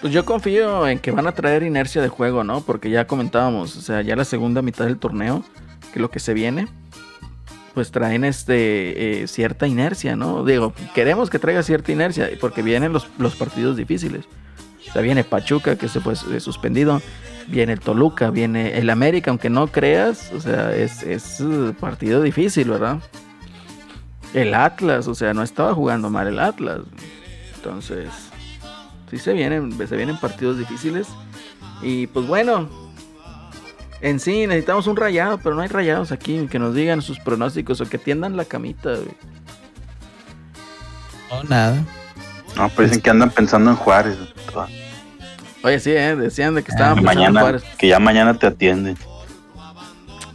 [0.00, 2.62] Pues yo confío en que van a traer inercia de juego, ¿no?
[2.62, 5.44] Porque ya comentábamos, o sea, ya la segunda mitad del torneo,
[5.92, 6.68] que lo que se viene,
[7.74, 10.44] pues traen este eh, cierta inercia, ¿no?
[10.44, 14.24] Digo, queremos que traiga cierta inercia, porque vienen los, los partidos difíciles.
[14.88, 17.00] O sea, viene Pachuca, que se fue eh, suspendido,
[17.46, 22.22] viene el Toluca, viene el América, aunque no creas, o sea, es, es eh, partido
[22.22, 22.98] difícil, ¿verdad?
[24.34, 26.80] El Atlas, o sea, no estaba jugando mal el Atlas.
[27.56, 28.08] Entonces,
[29.10, 31.08] sí se vienen, se vienen partidos difíciles.
[31.82, 32.68] Y pues bueno,
[34.00, 37.80] en sí necesitamos un rayado, pero no hay rayados aquí que nos digan sus pronósticos
[37.80, 38.90] o que tiendan la camita.
[38.90, 39.14] güey.
[41.30, 41.84] No, nada.
[42.56, 44.16] No, pero dicen que andan pensando en Juárez.
[45.62, 46.16] Oye, sí, ¿eh?
[46.16, 47.62] decían de que estaban Que pensando en Juárez.
[47.78, 48.96] que ya mañana te atienden.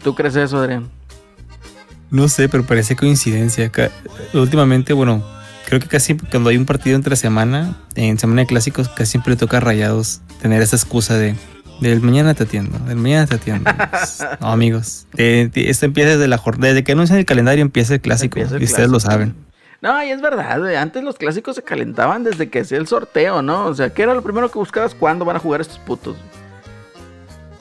[0.04, 0.90] ¿Tú crees eso, Adrián?
[2.12, 3.72] No sé, pero parece coincidencia.
[4.34, 5.26] Últimamente, bueno,
[5.66, 9.32] creo que casi cuando hay un partido entre semana, en semana de clásicos, casi siempre
[9.32, 11.36] le toca a Rayados tener esa excusa de
[11.80, 13.70] del mañana te atiendo, del mañana te atiendo.
[14.40, 18.40] No, amigos, esto empieza desde la jornada, desde que anuncian el calendario empieza el clásico,
[18.40, 19.36] Empieza el y ustedes lo saben.
[19.82, 23.42] No, y es verdad, güey, antes los clásicos se calentaban desde que hacía el sorteo,
[23.42, 23.66] ¿no?
[23.66, 24.96] O sea, ¿qué era lo primero que buscabas?
[24.96, 26.16] ¿Cuándo van a jugar estos putos?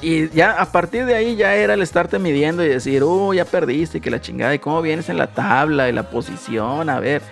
[0.01, 3.45] Y ya a partir de ahí ya era el estarte midiendo y decir, uh, ya
[3.45, 7.23] perdiste, que la chingada, y cómo vienes en la tabla, y la posición, a ver.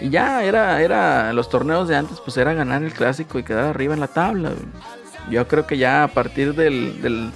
[0.00, 3.64] Y ya era, era, los torneos de antes, pues era ganar el clásico y quedar
[3.64, 4.50] arriba en la tabla.
[4.50, 5.03] güey.
[5.30, 7.30] Yo creo que ya a partir del, del-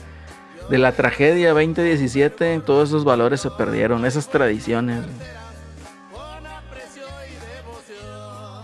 [0.71, 5.03] de la tragedia 2017, todos esos valores se perdieron, esas tradiciones.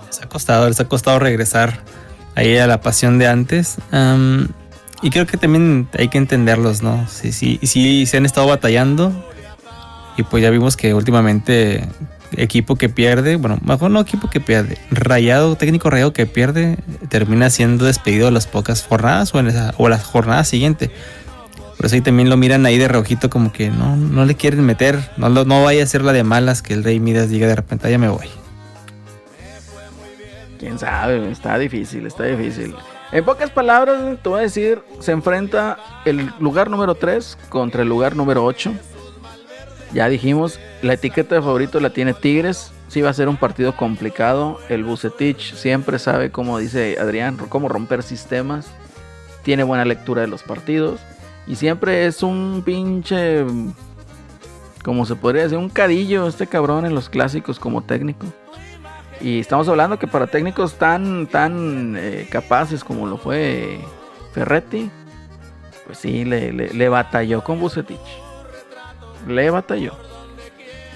[0.06, 1.78] Les ha costado, les ha costado regresar
[2.34, 3.76] ahí a la pasión de antes.
[5.02, 7.06] Y creo que también hay que entenderlos, ¿no?
[7.08, 9.12] Sí, sí, sí, se han estado batallando.
[10.16, 11.88] Y pues ya vimos que últimamente
[12.36, 16.78] equipo que pierde, bueno, mejor no equipo que pierde, rayado, técnico rayado que pierde,
[17.08, 20.90] termina siendo despedido a las pocas jornadas o, en esa, o la jornada siguiente.
[21.76, 24.64] Por eso ahí también lo miran ahí de reojito como que no, no le quieren
[24.64, 27.56] meter, no, no vaya a ser la de malas que el Rey Midas diga de
[27.56, 28.28] repente, "Ah, ya me voy.
[30.58, 32.74] Quién sabe, está difícil, está difícil.
[33.12, 37.88] En pocas palabras, te voy a decir, se enfrenta el lugar número 3 contra el
[37.88, 38.72] lugar número 8.
[39.94, 42.72] Ya dijimos, la etiqueta de favorito la tiene Tigres.
[42.88, 44.58] Sí va a ser un partido complicado.
[44.68, 48.66] El Bucetich siempre sabe, como dice Adrián, cómo romper sistemas.
[49.44, 51.00] Tiene buena lectura de los partidos.
[51.46, 53.44] Y siempre es un pinche,
[54.82, 58.26] como se podría decir, un cadillo este cabrón en los clásicos como técnico.
[59.20, 63.78] Y estamos hablando que para técnicos tan, tan eh, capaces como lo fue
[64.32, 64.90] Ferretti,
[65.86, 68.00] pues sí, le, le- le batalló con Bucetich.
[69.26, 69.92] Le batalló.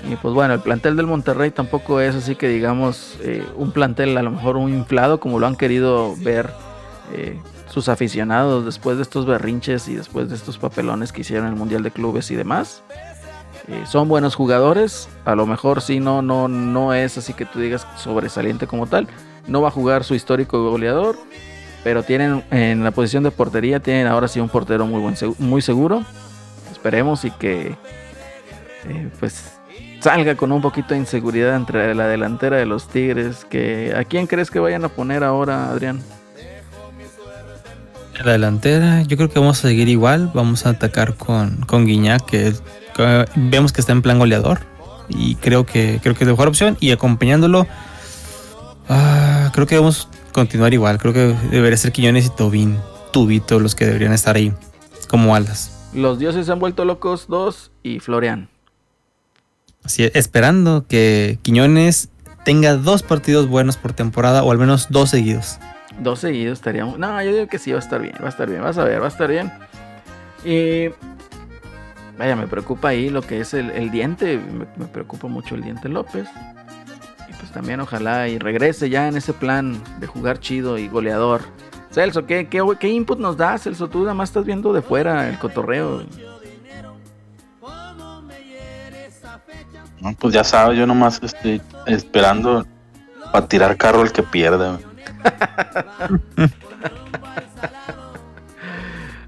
[0.09, 4.17] Y pues bueno, el plantel del Monterrey tampoco es así que digamos eh, un plantel
[4.17, 6.51] a lo mejor un inflado como lo han querido ver
[7.13, 11.57] eh, sus aficionados después de estos berrinches y después de estos papelones que hicieron el
[11.57, 12.83] Mundial de Clubes y demás.
[13.67, 17.61] Eh, son buenos jugadores, a lo mejor sí no, no, no es así que tú
[17.61, 19.09] digas sobresaliente como tal.
[19.47, 21.17] No va a jugar su histórico goleador,
[21.85, 25.61] pero tienen en la posición de portería, tienen ahora sí un portero muy, buen, muy
[25.61, 26.03] seguro.
[26.71, 27.77] Esperemos y que
[28.89, 29.59] eh, pues
[30.01, 33.45] salga con un poquito de inseguridad entre la delantera de los Tigres.
[33.49, 36.01] Que, ¿A quién crees que vayan a poner ahora, Adrián?
[38.19, 40.31] En la delantera, yo creo que vamos a seguir igual.
[40.35, 42.53] Vamos a atacar con, con Guiñac, que
[43.37, 44.61] vemos que está en plan goleador.
[45.09, 46.77] Y creo que, creo que es la mejor opción.
[46.81, 47.67] Y acompañándolo,
[48.89, 50.99] ah, creo que debemos continuar igual.
[50.99, 52.77] Creo que debería ser Quiñones y Tobín,
[53.13, 54.53] Tubito, los que deberían estar ahí
[55.09, 55.91] como alas.
[55.95, 58.49] Los dioses se han vuelto locos dos y Florian.
[59.97, 62.11] Esperando que Quiñones
[62.45, 65.59] tenga dos partidos buenos por temporada o al menos dos seguidos.
[66.01, 66.99] Dos seguidos estaríamos.
[66.99, 68.85] No, yo digo que sí va a estar bien, va a estar bien, vas a
[68.85, 69.51] ver, va a estar bien.
[70.45, 70.91] Y
[72.19, 74.41] Vaya, me preocupa ahí lo que es el, diente.
[74.77, 76.27] Me, preocupa mucho el diente López.
[77.29, 81.43] Y pues también ojalá y regrese ya en ese plan de jugar chido y goleador.
[81.93, 83.89] Celso, ¿qué, qué, qué input nos da, Celso?
[83.89, 86.03] Tú nada más estás viendo de fuera el cotorreo.
[90.01, 92.67] No, pues ya sabes, yo nomás estoy esperando
[93.33, 94.79] para tirar carro el que pierda.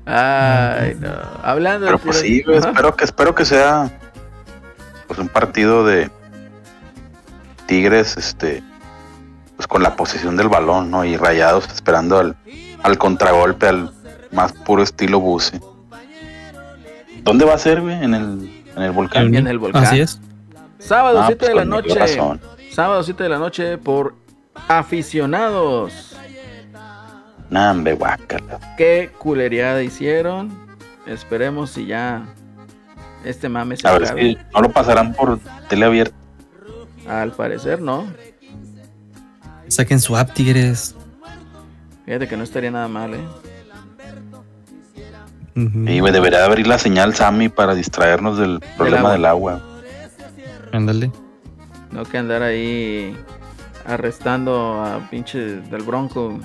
[0.07, 1.11] Ay, no.
[1.43, 3.91] Hablando Pero de pues sí, espero que espero que sea
[5.07, 6.11] pues un partido de
[7.67, 8.63] Tigres, este,
[9.57, 11.05] pues con la posesión del balón, ¿no?
[11.05, 12.37] Y rayados esperando al,
[12.83, 13.93] al contragolpe, al
[14.33, 15.61] más puro estilo buce.
[17.23, 18.03] ¿Dónde va a ser, güey?
[18.03, 19.35] En el, en el volcán.
[19.35, 19.85] En el volcán.
[19.85, 20.21] Así es.
[20.81, 21.95] Sábado Ah, 7 pues de la noche.
[21.95, 22.41] razón.
[22.73, 24.15] Sábado 7 de la noche por
[24.69, 26.17] aficionados.
[27.51, 28.59] Nambe, guácala.
[28.77, 30.51] Qué culereada hicieron.
[31.07, 32.25] Esperemos si ya
[33.25, 36.15] este mame se A ver si no lo pasarán por tele abierta.
[37.09, 38.07] Al parecer no.
[39.69, 40.95] Saquen su app, Tigres.
[42.07, 43.21] Fíjate que no estaría nada mal, eh.
[45.57, 45.89] Ujú.
[45.89, 49.13] Y güey, debería de abrir la señal Sammy para distraernos del problema agua.
[49.13, 49.63] del agua.
[50.73, 51.11] Ándale.
[51.91, 53.17] No que andar ahí
[53.85, 56.39] arrestando a pinche del bronco.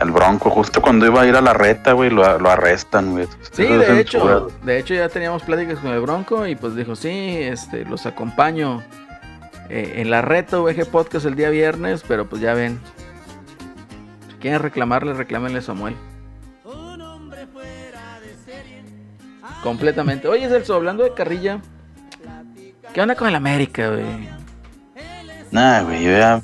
[0.00, 3.26] El Bronco, justo cuando iba a ir a la reta, güey, lo, lo arrestan, güey.
[3.52, 6.94] Sí, Eso de hecho, de hecho ya teníamos pláticas con el Bronco y pues dijo,
[6.94, 8.82] sí, este, los acompaño
[9.68, 12.80] eh, en la reta VG Podcast el día viernes, pero pues ya ven.
[14.28, 15.96] Si quieren reclamarle, reclámenle a Samuel.
[19.62, 20.28] Completamente.
[20.28, 21.60] Oye, Celso, hablando de carrilla,
[22.92, 24.28] ¿qué onda con el América, güey?
[25.50, 26.42] Nah, güey, ya.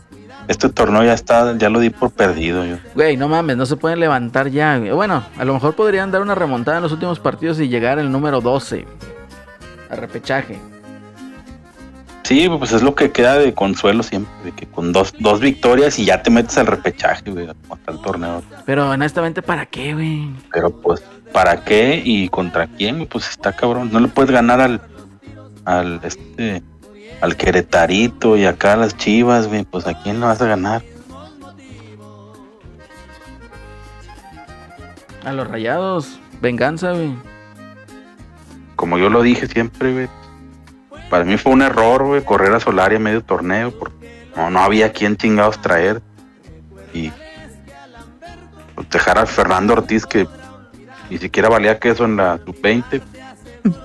[0.48, 2.76] Este torneo ya está, ya lo di por perdido yo.
[2.94, 4.78] Güey, no mames, no se pueden levantar ya.
[4.78, 4.92] güey.
[4.92, 8.12] Bueno, a lo mejor podrían dar una remontada en los últimos partidos y llegar al
[8.12, 8.86] número 12.
[9.90, 10.58] A repechaje.
[12.22, 15.96] Sí, pues es lo que queda de consuelo siempre, de que con dos, dos victorias
[15.98, 18.42] y ya te metes al repechaje, güey, hasta el torneo.
[18.64, 20.30] Pero honestamente, ¿para qué, güey?
[20.52, 23.06] Pero pues, ¿para qué y contra quién?
[23.06, 23.90] Pues está cabrón.
[23.92, 24.80] No le puedes ganar al,
[25.66, 26.62] al este,
[27.20, 29.64] al Queretarito y acá a las Chivas, güey.
[29.64, 30.82] Pues a quién le vas a ganar.
[35.24, 36.18] A los rayados.
[36.40, 37.14] Venganza, güey.
[38.76, 40.08] Como yo lo dije siempre, güey.
[41.10, 44.60] Para mí fue un error, güey, correr a Solari a medio torneo, porque no, no
[44.60, 46.02] había quien chingados traer.
[46.92, 47.12] Y
[48.74, 50.28] pues, dejar a Fernando Ortiz, que
[51.10, 53.02] ni siquiera valía queso en la sub-20.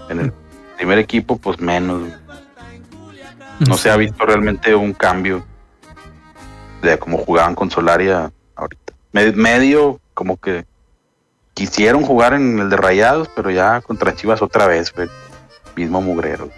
[0.10, 0.34] En el
[0.82, 2.10] primer equipo, pues menos.
[3.68, 5.46] No se ha visto realmente un cambio
[6.82, 8.94] de cómo jugaban con Solari a- ahorita.
[9.12, 10.66] Me- medio, como que
[11.54, 15.08] quisieron jugar en el de Rayados, pero ya contra Chivas otra vez, güey.
[15.76, 16.50] Mismo mugrero.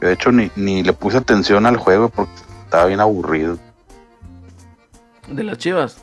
[0.00, 2.30] De hecho, ni, ni le puse atención al juego porque
[2.64, 3.58] estaba bien aburrido.
[5.26, 5.96] De las chivas.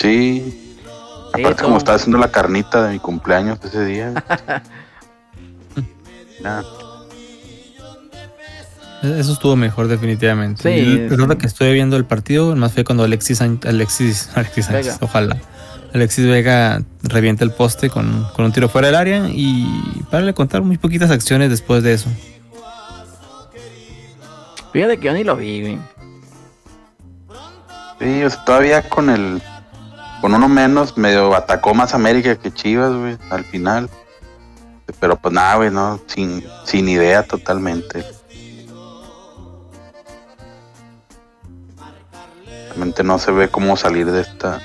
[0.00, 0.64] Sí.
[1.40, 1.66] Aparte, todo.
[1.68, 4.12] como estaba haciendo la carnita de mi cumpleaños ese día.
[6.42, 6.64] Nada.
[9.02, 10.62] Eso estuvo mejor definitivamente.
[10.62, 11.16] Sí, Y el sí.
[11.16, 14.98] rato que estuve viendo el partido, más fue cuando Alexis Alexis, Alexis Sánchez, Vega.
[15.00, 15.36] ojalá.
[15.94, 19.66] Alexis Vega revienta el poste con, con un tiro fuera del área y
[20.10, 22.10] para le contar muy poquitas acciones después de eso.
[24.72, 25.78] Fíjate que yo ni lo vi, güey.
[28.00, 29.40] Sí, o sea, todavía con el.
[30.20, 33.88] Con uno menos, medio atacó más América que Chivas, güey, al final.
[35.00, 38.04] Pero pues nada, güey, no, sin, sin idea totalmente.
[42.68, 44.58] Realmente no se ve cómo salir de esta,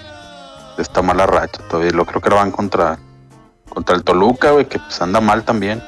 [0.76, 1.92] de esta mala racha todavía.
[1.92, 2.98] Lo creo que lo van contra,
[3.70, 5.84] contra el Toluca, güey, que pues anda mal también.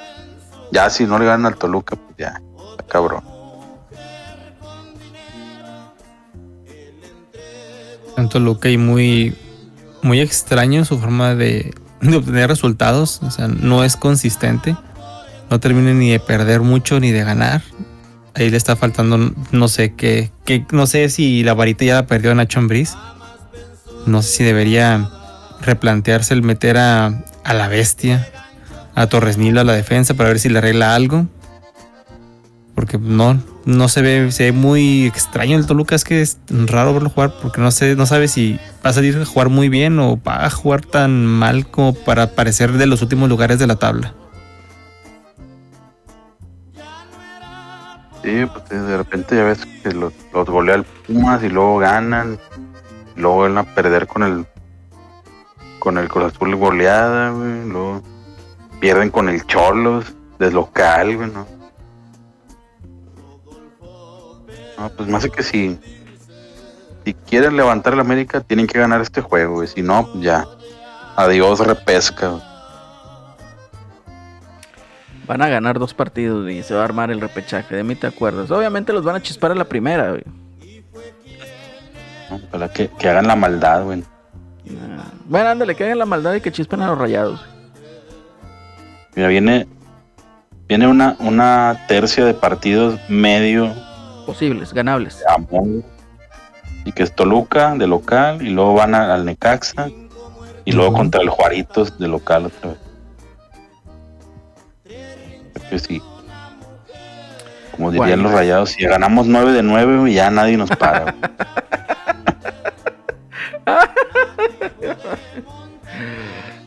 [0.71, 2.41] Ya si no le ganan al Toluca, pues ya,
[2.87, 3.23] cabrón.
[8.15, 9.35] Tanto Luca y muy,
[10.05, 13.19] muy extraño su forma de, obtener resultados.
[13.23, 14.77] O sea, no es consistente.
[15.49, 17.63] No termina ni de perder mucho ni de ganar.
[18.35, 20.31] Ahí le está faltando, no sé qué,
[20.71, 22.95] no sé si la varita ya la perdió Nacho Ambriz.
[24.05, 25.09] No sé si debería
[25.61, 28.27] replantearse el meter a, a la bestia,
[28.93, 31.27] a Torres Nilo a la defensa para ver si le arregla algo.
[32.75, 36.93] Porque no, no se ve, se ve muy extraño el Toluca, es que es raro
[36.93, 39.99] verlo jugar porque no sé, no sabe si va a salir a jugar muy bien
[39.99, 43.75] o va a jugar tan mal como para parecer de los últimos lugares de la
[43.75, 44.13] tabla.
[48.23, 52.39] Sí, pues de repente ya ves que los, los el Pumas y luego ganan,
[53.15, 54.45] luego vuelven a perder con el
[55.77, 57.67] con el Cruz Azul goleada, güey.
[57.67, 58.01] Luego
[58.79, 61.45] pierden con el Cholos de local, güey, ¿no?
[64.77, 65.79] No, pues más que si,
[67.03, 69.67] si quieren levantar el América, tienen que ganar este juego, güey.
[69.67, 70.45] Si no, pues ya.
[71.15, 72.29] Adiós, repesca.
[72.29, 72.41] güey.
[75.27, 77.75] Van a ganar dos partidos y se va a armar el repechaje.
[77.75, 78.51] De mí te acuerdas.
[78.51, 80.23] Obviamente los van a chispar a la primera, güey.
[82.29, 82.41] ¿no?
[82.47, 84.03] Ojalá que, que hagan la maldad, güey.
[85.25, 87.43] Bueno, ándale, que hagan la maldad y que chispen a los rayados.
[89.15, 89.67] Mira, viene,
[90.67, 93.73] viene una, una tercia de partidos medio
[94.25, 95.23] Posibles, ganables.
[95.27, 95.83] Amón,
[96.83, 99.89] y que es Toluca de local, y luego van a- al Necaxa,
[100.65, 102.79] y luego contra el Juaritos de local otra vez.
[105.53, 106.01] Creo que sí.
[107.71, 111.13] Como dirían los rayados, si ganamos 9 de 9, ya nadie nos para.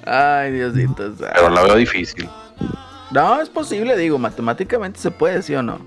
[0.04, 1.12] Ay, Diosito.
[1.18, 2.28] Pero la veo difícil.
[3.10, 5.78] No, es posible, digo, matemáticamente se puede, ¿sí o no?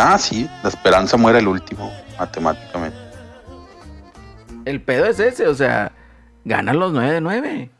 [0.00, 2.96] Ah, sí, la esperanza muere el último, matemáticamente.
[4.64, 5.90] El pedo es ese, o sea,
[6.44, 7.70] ganan los 9 de 9.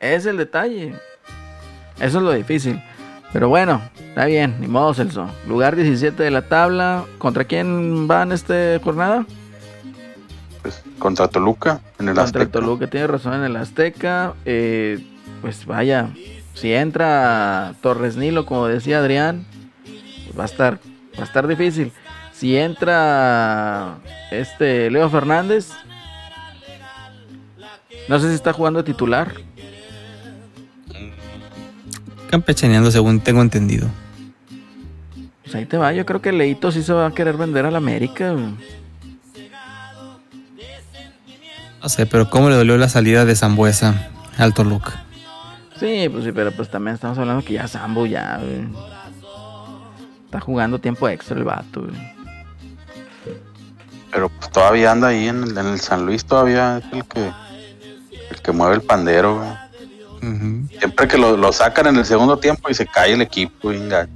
[0.00, 0.94] Es el detalle.
[1.98, 2.82] Eso es lo difícil.
[3.32, 5.28] Pero bueno, está bien, ni modo, Celso.
[5.46, 7.04] Lugar 17 de la tabla.
[7.18, 9.26] ¿Contra quién van esta jornada?
[10.62, 12.42] Pues contra Toluca, en el Contra Azteca.
[12.42, 14.34] el Toluca, tiene razón en el Azteca.
[14.44, 15.04] Eh,
[15.40, 16.10] pues vaya,
[16.60, 19.46] si entra Torres Nilo, como decía Adrián,
[20.24, 20.80] pues va a estar,
[21.16, 21.92] va a estar difícil.
[22.32, 23.98] Si entra
[24.32, 25.70] este Leo Fernández,
[28.08, 29.34] no sé si está jugando titular.
[32.30, 33.88] Campechaneando, según tengo entendido.
[35.42, 37.76] Pues ahí te va, yo creo que Leito sí se va a querer vender al
[37.76, 38.34] América.
[41.80, 45.07] No sé, pero ¿cómo le dolió la salida de Zambuesa al Toluca?
[45.78, 48.66] Sí, pues sí, pero pues también estamos hablando que ya Sambo ya güey,
[50.24, 51.82] está jugando tiempo extra el vato.
[51.82, 52.18] güey.
[54.10, 57.30] Pero pues todavía anda ahí en el, en el San Luis, todavía es el que,
[58.30, 59.68] el que mueve el pandero, güey.
[60.78, 64.10] Siempre que lo, lo sacan en el segundo tiempo y se cae el equipo, gacho.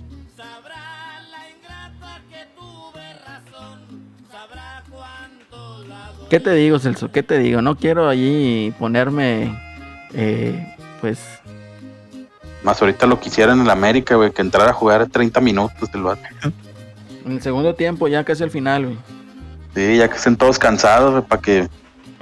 [6.32, 7.12] ¿Qué te digo, Celso?
[7.12, 7.60] ¿Qué te digo?
[7.60, 9.54] No quiero allí ponerme,
[10.14, 11.20] eh, pues,
[12.64, 16.02] Más ahorita lo quisiera en el América, güey, que entrara a jugar 30 minutos el
[16.02, 16.22] vato.
[17.24, 18.98] en el segundo tiempo, ya casi al final, güey.
[19.74, 21.68] Sí, ya que estén todos cansados, güey, para que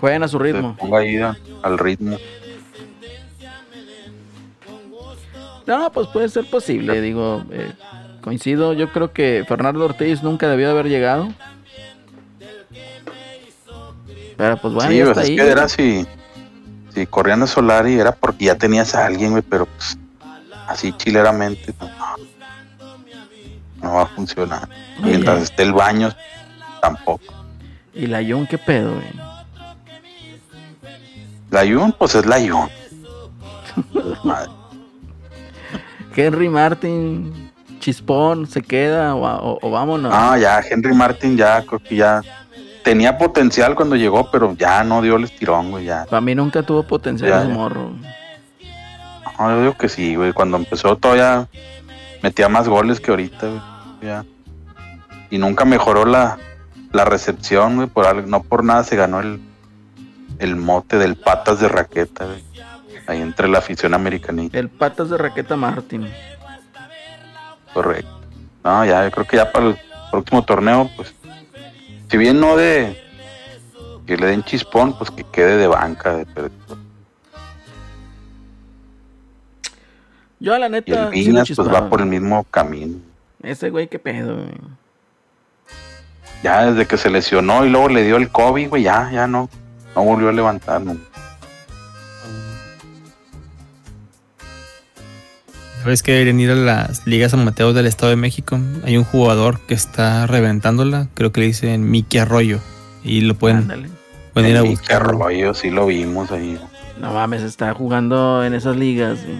[0.01, 0.77] Jueguen a su se ritmo.
[0.77, 2.17] ponga ahí a- al ritmo.
[5.67, 7.73] No, pues puede ser posible, digo, eh,
[8.23, 8.73] coincido.
[8.73, 11.29] Yo creo que Fernando Ortiz nunca debió de haber llegado.
[14.37, 15.37] Pero pues bueno, sí, ya pues, está es ahí.
[15.37, 16.07] que era si,
[16.95, 19.99] si corrían a Solari era porque ya tenías a alguien, güey, pero pues
[20.71, 21.89] así chileramente no,
[23.83, 24.69] no va a funcionar.
[24.99, 25.11] Oye.
[25.11, 26.11] Mientras esté el baño,
[26.81, 27.25] tampoco.
[27.95, 29.13] Y la Jun, ¿qué pedo, güey?
[31.51, 32.69] La Jun, pues es la Jun.
[34.25, 34.51] Madre.
[36.17, 40.13] Henry Martin, Chispón, ¿se queda o, o- o vámonos?
[40.15, 42.21] Ah, ya, Henry Martin ya, creo que ya
[42.85, 46.05] tenía potencial cuando llegó, pero ya no dio el estirón, güey, ya.
[46.05, 47.55] Para mí nunca tuvo potencial Ya, ese ya.
[49.41, 51.49] No, yo digo que sí, güey, cuando empezó todavía
[52.23, 53.61] metía más goles que ahorita, güey,
[54.03, 54.25] ya.
[55.31, 56.37] Y nunca mejoró la,
[56.93, 59.41] la recepción, güey, por algo, no por nada se ganó el,
[60.39, 62.45] el mote del patas de raqueta, güey.
[63.07, 66.07] Ahí entre la afición americanista, El patas de raqueta Martin.
[67.73, 68.21] correcto.
[68.63, 69.79] No, ya, yo creo que ya para el
[70.11, 71.15] próximo torneo, pues,
[72.11, 73.03] si bien no de
[74.07, 76.90] que le den chispón, pues que quede de banca, de perdido.
[80.41, 82.97] Yo a la Y el neta, sí Viñas, pues va por el mismo camino.
[83.43, 84.49] Ese güey, qué pedo, güey.
[86.43, 89.51] Ya desde que se lesionó y luego le dio el COVID, güey, ya, ya no,
[89.95, 90.97] no volvió a levantar, no.
[95.83, 98.59] ¿Sabes que deberían ir a las ligas amateur del Estado de México?
[98.85, 102.59] Hay un jugador que está reventándola, creo que le dicen Miki Arroyo.
[103.03, 103.89] Y lo pueden, Ándale.
[104.35, 105.03] pueden ir a buscar.
[105.07, 106.59] rollo, sí lo vimos ahí.
[106.99, 109.25] No mames, está jugando en esas ligas.
[109.25, 109.39] güey.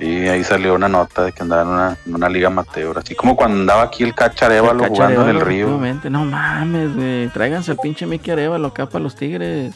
[0.00, 3.14] Sí, ahí salió una nota de que andaba en una, en una liga amateur, así
[3.14, 5.78] como cuando andaba aquí el Cacharévalo jugando en el río.
[6.08, 7.28] No mames, güey.
[7.28, 9.74] Tráiganse al pinche Mickey Arevalo acá para los Tigres.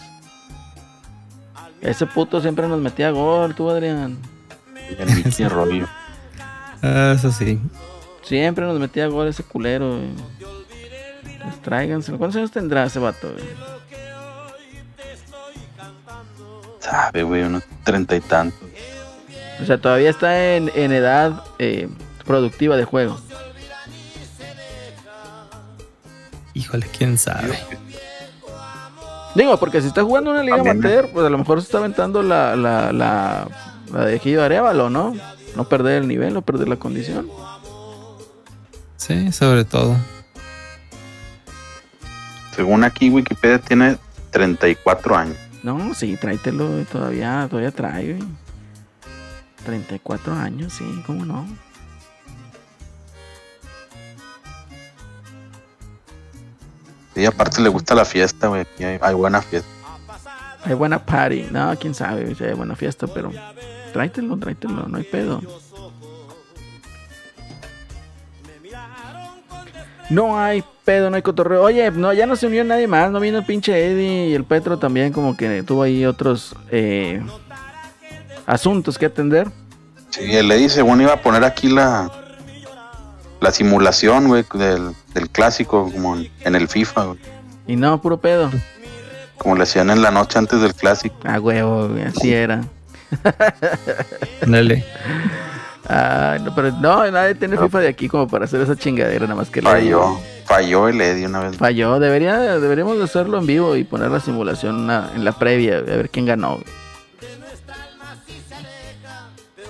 [1.82, 4.16] Ese puto siempre nos metía gol, tú, Adrián.
[4.98, 5.86] El Mickey Arroyo.
[6.82, 7.60] Ah, eso sí.
[8.22, 10.08] Siempre nos metía gol ese culero, güey.
[11.42, 12.16] Pues tráiganselo.
[12.16, 13.30] ¿Cuántos años tendrá ese vato?
[13.30, 13.44] güey?
[16.78, 18.58] Sabe, güey, unos treinta y tantos.
[19.64, 21.88] O sea, todavía está en, en edad eh,
[22.26, 23.18] productiva de juego.
[26.52, 27.58] Híjole, quién sabe.
[29.34, 31.78] Digo, porque si está jugando una liga También, amateur, pues a lo mejor se está
[31.78, 33.48] aventando la, la, la,
[33.90, 35.16] la de Gillo Arevalo, ¿no?
[35.56, 37.30] No perder el nivel, no perder la condición.
[38.98, 39.96] Sí, sobre todo.
[42.54, 43.96] Según aquí, Wikipedia tiene
[44.30, 45.36] 34 años.
[45.62, 48.43] No, sí, tráetelo, todavía, todavía trae, güey.
[49.64, 51.46] 34 años, sí, cómo no.
[57.16, 58.66] Y aparte le gusta la fiesta, güey.
[58.78, 59.68] Hay, hay buena fiesta.
[60.64, 61.48] Hay buena party.
[61.50, 63.30] No, quién sabe si hay buena fiesta, pero
[63.92, 65.40] tráetelo, tráetelo, no hay pedo.
[70.10, 71.62] No hay pedo, no hay cotorreo.
[71.62, 73.10] Oye, no, ya no se unió nadie más.
[73.10, 77.22] No vino el pinche Eddie y el Petro también, como que tuvo ahí otros eh,
[78.46, 79.48] asuntos que atender.
[80.10, 82.10] Sí, el Eddie según iba a poner aquí la
[83.40, 87.18] la simulación, güey, del, del clásico, como en, en el FIFA, güey.
[87.66, 88.50] Y no, puro pedo.
[89.36, 91.16] Como le hacían en la noche antes del clásico.
[91.24, 92.62] Ah, huevo, güey, así era.
[94.46, 94.84] Dale.
[95.86, 99.34] Ay, no, pero no, nadie tiene FIFA de aquí como para hacer esa chingadera, nada
[99.34, 101.56] más que le- Falló, falló el Eddie una vez.
[101.58, 105.80] Falló, debería, deberíamos de hacerlo en vivo y poner la simulación en la previa, a
[105.82, 106.52] ver quién ganó.
[106.54, 106.64] güey.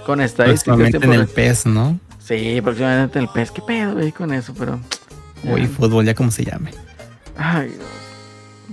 [0.04, 0.76] Con estadísticas.
[0.76, 1.98] Próximamente en el PES, ¿no?
[2.18, 3.50] Sí, próximamente en el PES.
[3.50, 4.54] ¿Qué pedo, güey, con eso?
[4.58, 4.78] Pero.
[5.46, 6.70] O fútbol, ya como se llame.
[7.36, 7.84] Ay, Dios.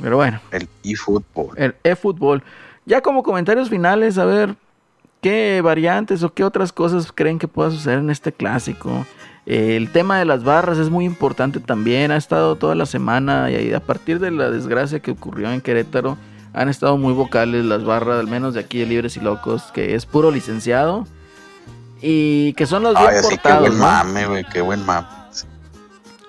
[0.02, 1.58] Pero bueno, El eFootball.
[1.58, 2.44] el e-fútbol.
[2.86, 4.56] Ya como comentarios finales, a ver,
[5.22, 9.06] ¿qué variantes o qué otras cosas creen que pueda suceder en este clásico?
[9.46, 12.12] Eh, el tema de las barras es muy importante también.
[12.12, 16.18] Ha estado toda la semana y a partir de la desgracia que ocurrió en Querétaro,
[16.54, 19.96] han estado muy vocales las barras, al menos de aquí de Libres y Locos, que
[19.96, 21.06] es puro licenciado.
[22.02, 23.86] Y que son los bien Ay, que portados, buen ¿no?
[23.86, 25.08] mame, güey, qué buen mame.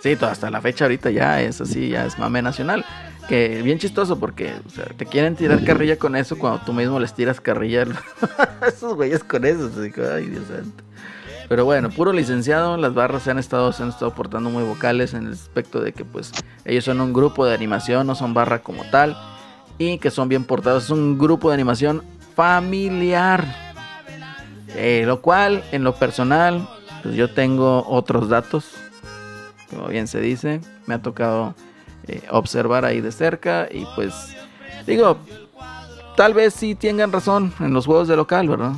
[0.03, 2.85] Sí, to- hasta la fecha ahorita ya es así, ya es mame nacional.
[3.29, 6.99] Que bien chistoso porque o sea, te quieren tirar carrilla con eso cuando tú mismo
[6.99, 7.87] les tiras carrilla
[8.61, 9.71] a esos güeyes con eso.
[9.75, 10.83] así que, ay, Dios santo.
[11.49, 15.15] Pero bueno, puro licenciado, las barras se han estado, se han estado portando muy vocales
[15.15, 16.33] en el aspecto de que pues
[16.65, 19.17] ellos son un grupo de animación, no son barra como tal.
[19.79, 22.03] Y que son bien portados, es un grupo de animación
[22.35, 23.72] familiar.
[24.77, 26.69] Eh, lo cual, en lo personal,
[27.03, 28.75] pues yo tengo otros datos
[29.73, 31.55] como bien se dice, me ha tocado
[32.07, 34.37] eh, observar ahí de cerca y pues
[34.87, 35.17] digo,
[36.17, 38.73] tal vez sí tengan razón en los juegos de local, ¿verdad?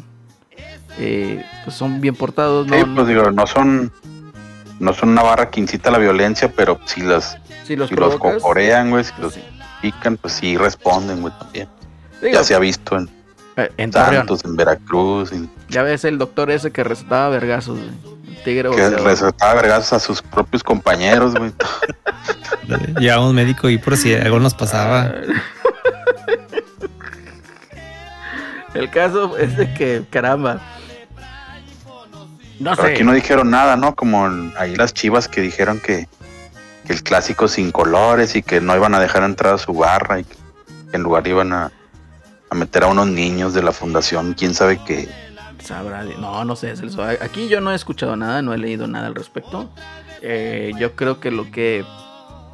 [0.98, 2.76] Eh, pues son bien portados, ¿no?
[2.76, 3.92] Sí, pues digo, no son
[4.78, 7.96] no son una barra que incita a la violencia, pero si las si los si
[7.96, 9.42] los cocorean, güey, si pues los sí.
[9.82, 11.68] pican, pues sí responden, güey, también.
[12.20, 13.08] Digo, ya se ha visto en
[13.56, 17.78] eh, en Torreón, Santos, en Veracruz, en- ya ves el doctor ese que recetaba vergazos,
[18.44, 21.52] tigre que recetaba vergazos a sus propios compañeros, güey.
[22.98, 25.12] Llevaba un médico y por si algo nos pasaba.
[28.74, 30.60] El caso es de que, caramba.
[32.58, 32.94] No Pero sé.
[32.94, 33.94] aquí no dijeron nada, ¿no?
[33.94, 34.26] Como
[34.58, 36.08] ahí las chivas que dijeron que,
[36.86, 40.20] que el clásico sin colores y que no iban a dejar entrar a su barra
[40.20, 40.34] y que
[40.92, 41.70] en lugar iban a,
[42.54, 45.08] a meter a unos niños de la fundación, quién sabe qué.
[45.62, 47.02] Sabrá No, no sé, Celso.
[47.02, 49.70] Aquí yo no he escuchado nada, no he leído nada al respecto.
[50.20, 51.84] Eh, yo creo que lo que.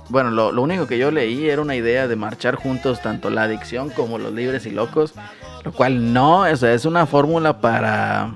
[0.09, 3.45] Bueno, lo, lo único que yo leí era una idea de marchar juntos tanto la
[3.45, 5.15] adicción como los libres y locos.
[5.65, 8.33] Lo cual no, o sea, es una fórmula para.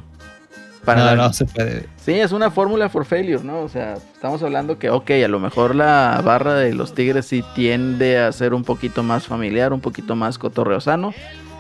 [0.85, 1.89] Para no, la- no se puede.
[1.97, 3.61] Sí, es una fórmula for failure, ¿no?
[3.61, 7.43] O sea, estamos hablando que, ok, a lo mejor la barra de los Tigres sí
[7.55, 11.15] tiende a ser un poquito más familiar, un poquito más cotorreosano.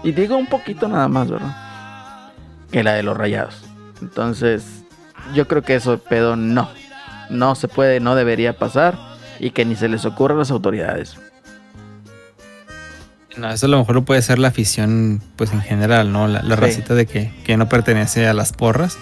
[0.04, 2.30] Y digo un poquito nada más, ¿verdad?
[2.70, 3.64] Que la de los rayados.
[4.02, 4.64] Entonces,
[5.34, 6.68] yo creo que eso, pedo, no.
[7.30, 8.96] No se puede, no debería pasar.
[9.40, 11.16] Y que ni se les ocurra a las autoridades.
[13.36, 16.28] No, eso a lo mejor lo puede ser la afición, pues en general, ¿no?
[16.28, 16.60] La, la Sí.
[16.60, 18.96] racita de que, que no pertenece a las porras.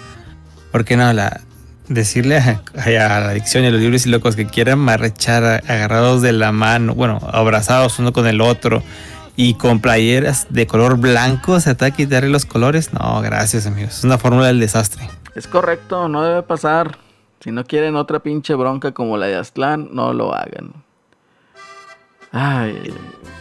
[0.71, 1.41] Porque no, la,
[1.87, 2.89] decirle a, a
[3.19, 6.95] la adicción y a los libres y locos que quieran marchar agarrados de la mano,
[6.95, 8.81] bueno, abrazados uno con el otro
[9.35, 12.93] y con playeras de color blanco, se trata de quitarle los colores.
[12.93, 13.97] No, gracias, amigos.
[13.99, 15.09] Es una fórmula del desastre.
[15.35, 16.97] Es correcto, no debe pasar.
[17.39, 20.73] Si no quieren otra pinche bronca como la de Aztlán, no lo hagan.
[22.31, 22.93] Ay,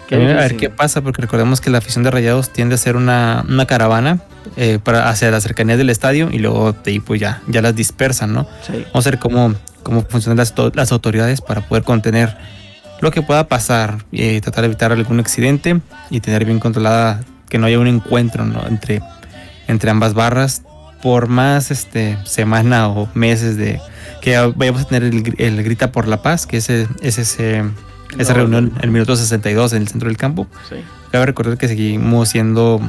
[0.09, 2.97] qué a ver qué pasa, porque recordemos que la afición de Rayados tiende a ser
[2.97, 4.21] una, una caravana
[4.57, 7.75] eh, para hacia las cercanías del estadio y luego de ahí pues ya, ya las
[7.75, 8.47] dispersan, ¿no?
[8.67, 8.85] Sí.
[8.93, 12.37] Vamos a ver cómo, cómo funcionan las, las autoridades para poder contener
[13.03, 17.59] lo que pueda pasar, y tratar de evitar algún accidente y tener bien controlada que
[17.59, 18.67] no haya un encuentro ¿no?
[18.67, 19.03] entre,
[19.67, 20.63] entre ambas barras
[21.03, 23.81] por más este, semana o meses de
[24.21, 27.65] que vayamos a tener el, el Grita por la Paz, que es, ese, es ese,
[28.19, 30.47] esa No, reunión en el minuto 62 en el centro del campo.
[30.69, 30.77] Sí.
[31.11, 32.81] Cabe recordar que seguimos siendo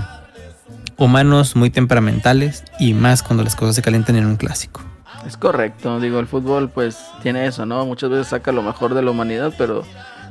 [0.96, 4.93] humanos muy temperamentales y más cuando las cosas se calientan en un clásico.
[5.26, 7.86] Es correcto, digo, el fútbol pues tiene eso, ¿no?
[7.86, 9.84] Muchas veces saca lo mejor de la humanidad, pero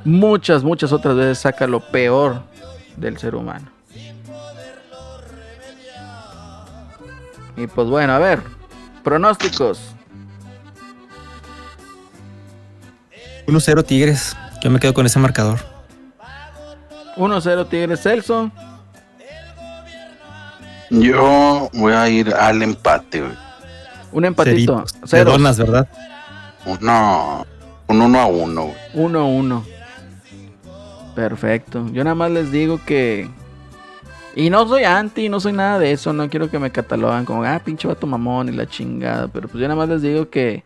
[0.05, 2.43] muchas, muchas otras veces saca lo peor
[2.97, 3.67] del ser humano.
[7.57, 8.43] Y pues bueno, a ver,
[9.03, 9.95] pronósticos.
[13.47, 14.37] 1-0 Tigres.
[14.63, 15.59] Yo me quedo con ese marcador.
[17.17, 18.51] 1-0 Tigres Celso.
[20.91, 23.52] Yo voy a ir al empate, güey.
[24.13, 24.79] Un empatito.
[24.79, 25.01] Ceritos.
[25.01, 25.35] De Ceros.
[25.35, 25.89] donas, ¿verdad?
[26.67, 27.47] Uno,
[27.89, 29.07] un uno a uno, güey.
[29.13, 29.63] 1-1.
[31.15, 31.87] Perfecto.
[31.93, 33.29] Yo nada más les digo que.
[34.35, 36.13] Y no soy anti, no soy nada de eso.
[36.13, 39.29] No quiero que me catalogan como, ah, pinche vato mamón y la chingada.
[39.29, 40.65] Pero pues yo nada más les digo que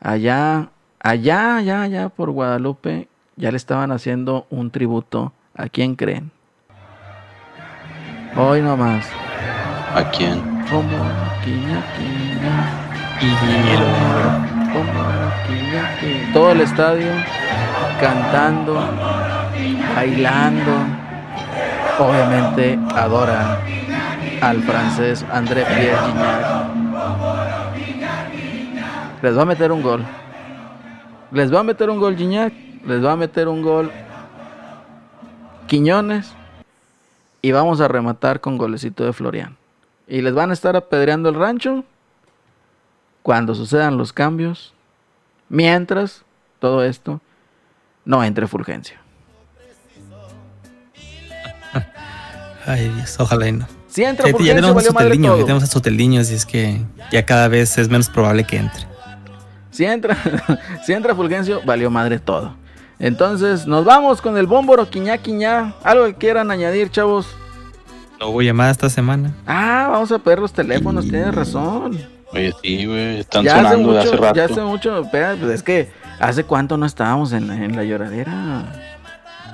[0.00, 0.70] allá,
[1.00, 5.32] allá, allá, allá por Guadalupe, ya le estaban haciendo un tributo.
[5.56, 6.32] ¿A quién creen?
[8.36, 9.06] Hoy nomás.
[9.94, 10.53] ¿A quién?
[10.70, 10.96] Como
[11.44, 12.56] quiña, quiña.
[14.72, 15.00] Como
[15.46, 16.32] quiña, quiña.
[16.32, 17.12] Todo el estadio
[18.00, 18.74] cantando,
[19.94, 20.72] bailando.
[21.98, 23.58] Obviamente adoran
[24.40, 26.44] al francés André Pierre Gignac.
[29.22, 30.04] Les va a meter un gol.
[31.30, 32.52] Les va a meter un gol Gignac.
[32.86, 33.90] Les va a meter un gol
[35.66, 36.34] Quiñones.
[37.42, 39.56] Y vamos a rematar con golecito de Florian.
[40.06, 41.84] Y les van a estar apedreando el rancho
[43.22, 44.74] cuando sucedan los cambios.
[45.48, 46.22] Mientras
[46.58, 47.20] todo esto
[48.04, 48.98] no entre Fulgencio.
[52.66, 53.66] Ay, Dios, ojalá y no.
[53.88, 55.44] Si entra Sí, ya Fulgencio, tenemos a valió madre Soteldiño, ya todo.
[55.46, 56.82] tenemos a Soteldiño, así es que
[57.12, 58.86] ya cada vez es menos probable que entre.
[59.70, 60.16] Si entra,
[60.86, 62.56] si entra Fulgencio, valió madre todo.
[62.98, 65.74] Entonces, nos vamos con el bómboro quiñá quiñá.
[65.82, 67.26] Algo que quieran añadir, chavos.
[68.20, 69.34] No hubo llamada esta semana.
[69.46, 71.98] Ah, vamos a ver los teléfonos, tienes razón.
[72.32, 73.18] Oye, sí, güey.
[73.20, 74.34] Están Ya hace sonando de mucho, hace rato.
[74.36, 75.90] ya hace mucho, espera, pues es que
[76.20, 78.64] hace cuánto no estábamos en, en la lloradera.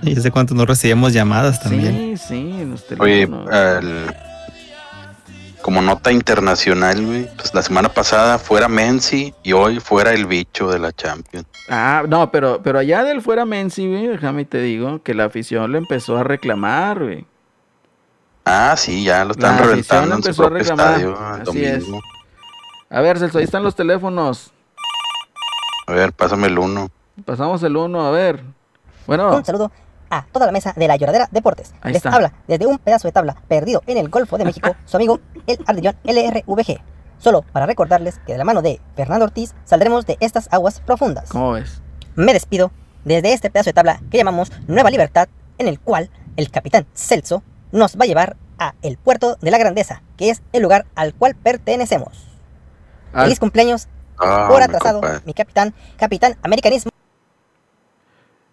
[0.02, 2.16] Y hace cuánto no recibíamos llamadas también.
[2.18, 3.48] Sí, sí, los Oye, teléfonos.
[3.54, 4.06] el-
[5.62, 10.70] como nota internacional, güey, pues la semana pasada fuera Menzi y hoy fuera el bicho
[10.70, 11.44] de la Champions.
[11.68, 15.70] Ah, no, pero, pero allá del fuera Menzi, güey, déjame te digo que la afición
[15.72, 17.26] le empezó a reclamar, güey.
[18.44, 21.84] Ah, sí, ya lo están La reventando en su propio estadio el Así es.
[22.88, 24.52] A ver, Celso, ahí están los teléfonos.
[25.86, 26.88] A ver, pásame el uno.
[27.24, 28.42] Pasamos el uno, a ver.
[29.06, 29.70] Bueno, Un saludo
[30.08, 31.72] a toda la mesa de la Lloradera Deportes.
[31.82, 32.14] Ahí Les está.
[32.14, 35.58] habla desde un pedazo de tabla perdido en el Golfo de México su amigo el
[35.66, 36.80] Ardillón LRVG.
[37.18, 41.28] Solo para recordarles que de la mano de Fernando Ortiz saldremos de estas aguas profundas.
[41.28, 41.82] ¿cómo ves?
[42.16, 42.72] Me despido
[43.04, 45.28] desde este pedazo de tabla que llamamos Nueva Libertad,
[45.58, 49.58] en el cual el capitán Celso nos va a llevar a el puerto de la
[49.58, 52.26] Grandeza, que es el lugar al cual pertenecemos.
[53.12, 53.88] Ah, Feliz cumpleaños
[54.22, 56.90] Ah, por atrasado, mi capitán, capitán americanismo.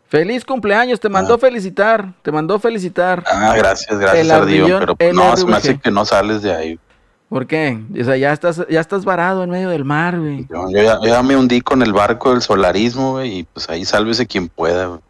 [0.08, 3.24] feliz cumpleaños, te mandó felicitar, te mandó felicitar.
[3.28, 4.78] Ah, gracias, El gracias, Ardillo.
[4.78, 6.80] ardillón Pero no, se me hace que no sales de ahí.
[7.28, 7.78] ¿Por qué?
[8.00, 10.48] O sea, ya estás, ya estás varado en medio del mar, güey.
[10.50, 13.70] Yo, yo ya, yo ya me hundí con el barco del solarismo, güey, y pues
[13.70, 14.86] ahí sálvese quien pueda.
[14.86, 15.02] güey.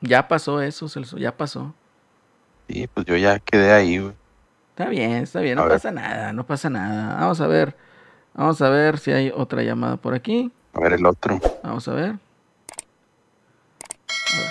[0.00, 1.74] Ya pasó eso, Celso, ya pasó.
[2.68, 4.14] Sí, pues yo ya quedé ahí, güey.
[4.70, 5.76] Está bien, está bien, A no ver.
[5.76, 7.14] pasa nada, no pasa nada.
[7.20, 7.76] Vamos a ver,
[8.34, 10.50] vamos a ver si hay otra llamada por aquí.
[10.72, 11.38] A ver el otro.
[11.62, 12.10] Vamos a ver.
[12.10, 12.18] A
[14.40, 14.50] ver.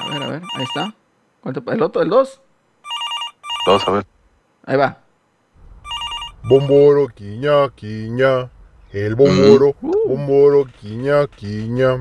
[0.00, 0.94] A ver, a ver, ahí está.
[1.40, 1.62] ¿Cuánto?
[1.72, 2.02] ¿El otro?
[2.02, 2.40] ¿El 2?
[3.66, 4.06] Todos a ver.
[4.64, 4.98] Ahí va.
[6.44, 8.50] Bomboro, quiña, quiña.
[8.92, 9.90] El bomboro, Mm.
[10.08, 12.00] bomboro, quiña, quiña.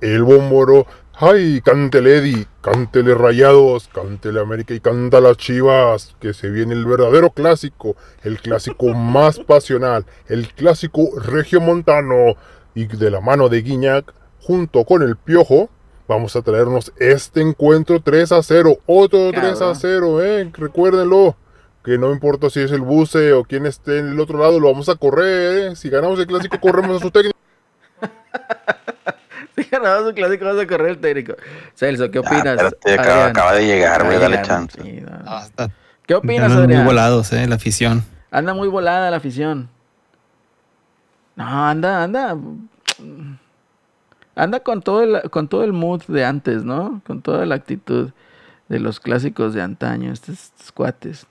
[0.00, 0.86] El bomboro.
[1.14, 1.60] ¡Ay!
[1.60, 7.30] Cántele Eddie, cántele Rayados, cántele América y canta las Chivas, que se viene el verdadero
[7.30, 12.36] clásico, el clásico más pasional, el clásico regiomontano.
[12.74, 15.68] Y de la mano de Guiñac, junto con el Piojo,
[16.08, 19.76] vamos a traernos este encuentro 3 a 0, otro 3 a Cabrón.
[19.76, 21.36] 0, eh, recuérdenlo
[21.84, 24.70] que no importa si es el buce o quien esté en el otro lado, lo
[24.70, 25.72] vamos a correr.
[25.72, 25.76] ¿eh?
[25.76, 27.36] Si ganamos el clásico, corremos a su técnico.
[29.56, 31.34] Si ganamos un clásico, vas a correr el técnico.
[31.74, 32.74] Celso, ¿qué Ah, opinas?
[32.98, 34.80] acaba, de llegar, güey, dale chance.
[34.82, 35.10] sí, no.
[35.26, 35.70] Ah, está-
[36.06, 36.86] ¿Qué opinas, andan muy Adrián?
[36.86, 38.04] volados, eh, la afición.
[38.30, 39.68] Anda muy volada la afición.
[41.36, 42.36] No, anda, anda.
[44.34, 47.02] Anda con todo el, con todo el mood de antes, ¿no?
[47.06, 48.10] Con toda la actitud
[48.68, 51.26] de los clásicos de antaño, estos, estos cuates.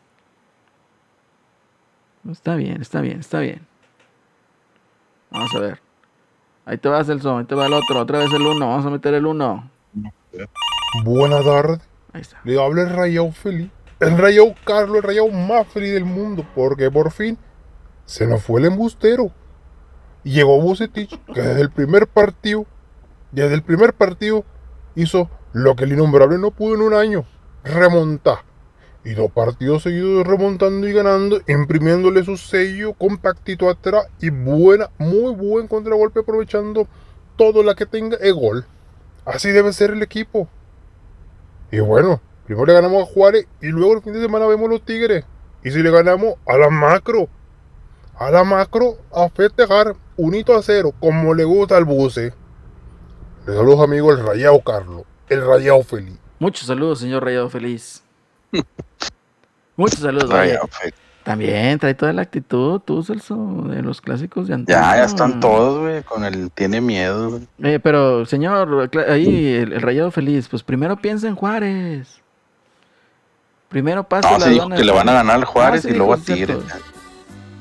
[2.31, 3.65] Está bien, está bien, está bien.
[5.31, 5.81] Vamos a ver.
[6.65, 8.89] Ahí te va Celso, ahí te va el otro, otra vez el uno, vamos a
[8.89, 9.69] meter el uno.
[11.03, 11.79] Buena tarde.
[12.13, 12.39] Ahí está.
[12.43, 13.69] Le habla el rayado feliz.
[13.99, 16.45] El rayado Carlos, el rayado más feliz del mundo.
[16.55, 17.37] Porque por fin
[18.05, 19.31] se nos fue el embustero.
[20.23, 22.65] Y llegó Bucetich, que desde el primer partido,
[23.31, 24.43] desde el primer partido,
[24.95, 27.25] hizo lo que el innombrable no pudo en un año.
[27.63, 28.39] Remontar.
[29.03, 35.33] Y dos partidos seguidos remontando y ganando, imprimiéndole su sello compactito atrás y buena, muy
[35.33, 36.87] buen contragolpe aprovechando
[37.35, 38.65] todo la que tenga el gol.
[39.25, 40.47] Así debe ser el equipo.
[41.71, 44.83] Y bueno, primero le ganamos a Juárez y luego el fin de semana vemos los
[44.83, 45.25] Tigres.
[45.63, 47.27] Y si le ganamos a la macro,
[48.15, 52.33] a la macro a festejar unito a cero, como le gusta al buce.
[53.47, 56.19] Les saludos amigos el Rayado Carlos, el Rayado Feliz.
[56.37, 58.03] Muchos saludos, señor Rayado Feliz.
[59.75, 60.29] Muchos saludos.
[60.31, 60.57] oye.
[60.69, 60.93] Feliz.
[61.23, 63.35] También trae toda la actitud, tú, Celso,
[63.69, 64.79] de los clásicos de antaño.
[64.79, 67.47] Ya, ya están todos, güey, con el tiene miedo, güey.
[67.61, 72.21] Eh, pero, señor, ahí el, el Rayado Feliz, pues primero piensa en Juárez.
[73.69, 75.93] Primero pasa No, la se dijo que le van a ganar al Juárez No, y
[75.93, 76.17] luego a.
[76.17, 76.57] Tigres.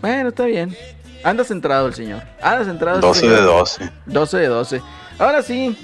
[0.01, 0.75] Bueno, está bien.
[1.23, 2.23] Anda centrado el señor.
[2.43, 3.37] Anda centrado el 12 señor.
[3.37, 3.91] de 12.
[4.07, 4.83] 12 de 12.
[5.19, 5.77] Ahora sí,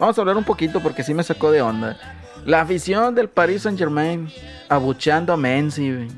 [0.00, 1.96] vamos a hablar un poquito porque sí me sacó de onda.
[2.44, 4.28] La afición del Paris Saint Germain
[4.68, 5.92] abucheando a Messi.
[5.92, 6.08] güey.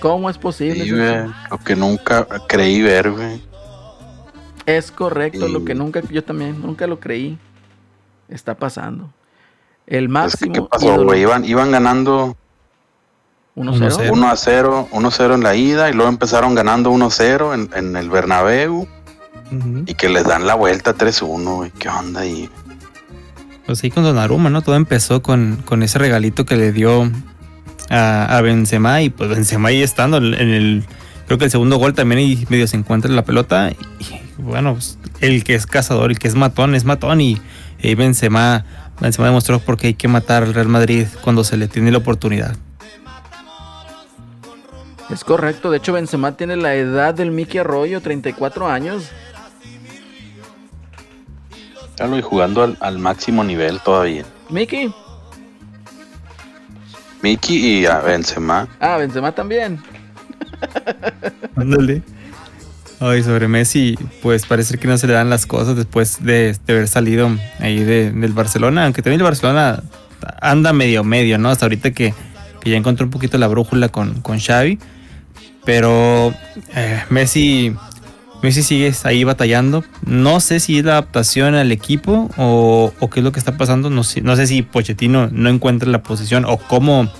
[0.00, 0.84] ¿Cómo es posible?
[0.84, 3.42] Sí, güey, lo que nunca creí ver, güey.
[4.66, 7.38] Es correcto, lo que nunca, yo también, nunca lo creí.
[8.28, 9.10] Está pasando.
[9.86, 11.22] El Es que, máximo ¿qué pasó, güey?
[11.22, 12.36] Iban, iban ganando
[13.56, 13.88] 1-0.
[13.90, 14.10] 1-0.
[14.12, 17.70] 1 a 0, 1 0 en la ida y luego empezaron ganando 1 0 en,
[17.74, 18.86] en el Bernabéu
[19.50, 19.82] Ujú.
[19.86, 21.70] y que les dan la vuelta 3-1, güey.
[21.72, 22.50] ¿Qué onda ahí?
[23.68, 24.62] Pues ahí con Donnarumma, ¿no?
[24.62, 27.12] Todo empezó con, con ese regalito que le dio
[27.90, 30.84] a, Benzema y pues Benzema ahí estando en el...
[31.26, 33.76] Creo que el segundo gol también ahí medio se encuentra en la pelota y
[34.38, 37.42] bueno, pues, el que es cazador, el que es matón, es matón y,
[37.78, 38.64] y Benzema,
[39.02, 41.98] Benzema demostró por qué hay que matar al Real Madrid cuando se le tiene la
[41.98, 42.56] oportunidad.
[45.10, 49.10] Es correcto, de hecho Benzema tiene la edad del Mickey Arroyo, 34 años.
[51.98, 54.24] Claro, y jugando al, al máximo nivel todavía.
[54.50, 54.92] Mickey.
[57.22, 58.68] Miki y a Benzema.
[58.80, 59.80] Ah, Benzema también.
[61.56, 62.02] Ándale.
[63.00, 66.72] Ay, sobre Messi, pues parece que no se le dan las cosas después de, de
[66.72, 67.30] haber salido
[67.60, 69.82] ahí de- del Barcelona, aunque también el Barcelona
[70.40, 71.48] anda medio medio, ¿no?
[71.48, 72.12] Hasta ahorita que,
[72.60, 74.80] que ya encontró un poquito la brújula con, con Xavi,
[75.64, 76.34] pero
[76.74, 77.74] eh, Messi,
[78.42, 79.84] Messi sigue ahí batallando.
[80.06, 83.56] No sé si es la adaptación al equipo o, o qué es lo que está
[83.56, 83.90] pasando.
[83.90, 87.10] No sé, no sé si Pochettino no encuentra la posición o cómo,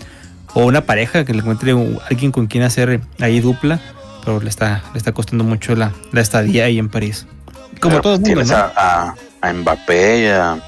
[0.55, 1.73] o una pareja que le encuentre
[2.09, 3.81] alguien con quien hacer ahí dupla,
[4.25, 7.27] pero le está, le está costando mucho la, la estadía ahí en París.
[7.81, 8.57] Como Pero, todo el mundo, tienes ¿no?
[8.57, 10.59] a, a- a Mbappé y a,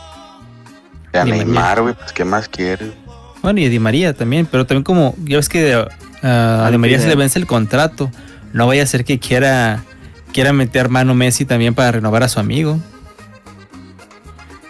[1.13, 1.45] y a Di María.
[1.45, 1.95] Neymar, güey.
[1.95, 2.91] Pues, ¿qué más quieres?
[3.43, 5.87] Bueno, y a Di María también, pero también como, ya ves que uh,
[6.27, 8.11] a Di María se le vence el contrato.
[8.53, 9.83] No vaya a ser que quiera,
[10.33, 12.79] quiera meter mano Messi también para renovar a su amigo.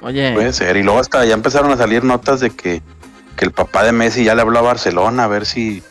[0.03, 0.77] Oye, Puede ser.
[0.77, 2.83] Y luego hasta ya empezaron a salir notas de que,
[3.37, 5.83] que el papá de Messi ya le habló a Barcelona a ver si,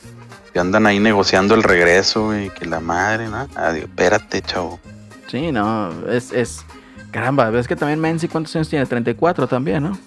[0.51, 2.49] si andan ahí negociando el regreso, güey.
[2.49, 3.47] Que la madre, ¿no?
[3.55, 4.79] Adiós, espérate, chavo.
[5.27, 6.65] sí, no, es, es...
[7.11, 8.85] Caramba, ves que también Messi, ¿cuántos años tiene?
[8.85, 9.97] 34 también, ¿no?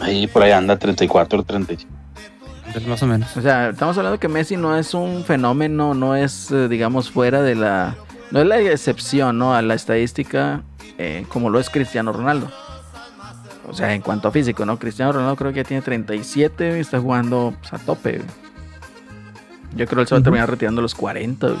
[0.00, 1.93] Ahí por ahí anda 34 o 35.
[2.74, 3.36] Pues más o menos.
[3.36, 7.40] O sea, estamos hablando que Messi no es un fenómeno, no es, eh, digamos, fuera
[7.40, 7.94] de la...
[8.32, 9.54] No es la excepción, ¿no?
[9.54, 10.62] A la estadística
[10.98, 12.50] eh, como lo es Cristiano Ronaldo.
[13.68, 14.76] O sea, en cuanto a físico, ¿no?
[14.78, 18.18] Cristiano Ronaldo creo que ya tiene 37 y está jugando pues, a tope.
[18.18, 18.28] güey.
[19.76, 21.58] Yo creo que él se va a terminar retirando los 40, güey,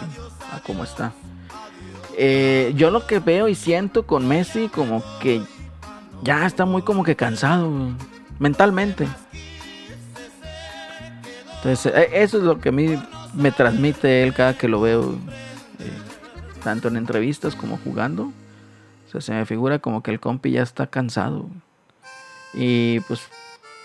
[0.52, 1.12] a cómo está.
[2.18, 5.42] Eh, yo lo que veo y siento con Messi como que
[6.22, 7.92] ya está muy como que cansado, güey,
[8.38, 9.08] mentalmente.
[11.64, 12.94] Entonces, eh, eso es lo que a mí
[13.32, 15.12] me transmite él cada que lo veo,
[15.78, 15.92] eh,
[16.62, 18.24] tanto en entrevistas como jugando.
[19.06, 21.48] O sea, se me figura como que el compi ya está cansado.
[22.52, 23.22] Y pues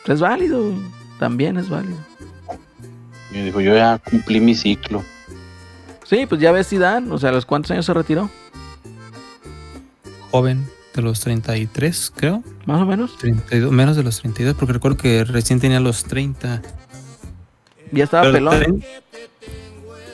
[0.08, 0.74] es válido,
[1.20, 1.98] también es válido.
[3.32, 5.02] Y dijo, yo ya cumplí mi ciclo.
[6.04, 8.30] Sí, pues ya ves Zidane, o sea, ¿a los cuántos años se retiró?
[10.32, 12.44] Joven, de los 33, creo.
[12.66, 13.16] Más o menos.
[13.20, 16.62] 32, menos de los 32, porque recuerdo que recién tenía los 30.
[17.92, 18.60] Ya estaba Pero pelón.
[18.62, 18.84] también-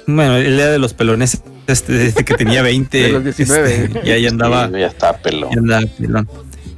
[0.08, 2.98] Bueno, él era de los pelones este, desde que tenía 20.
[2.98, 3.76] De los 19.
[3.86, 5.50] este, ya, ya andaba, Sí, ya estaba pelón.
[5.52, 6.30] ya andaba pelón.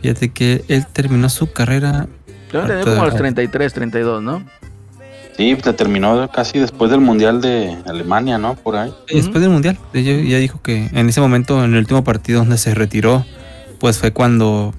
[0.01, 2.07] Fíjate que él terminó su carrera.
[2.53, 4.43] Yo entendí como a los 33, 32, ¿no?
[5.35, 8.55] Sí, pues terminó casi después del Mundial de Alemania, ¿no?
[8.55, 8.91] Por ahí.
[9.13, 12.57] Después del mundial, ella ya dijo que en ese momento, en el último partido donde
[12.57, 13.23] se retiró,
[13.79, 14.73] pues fue cuando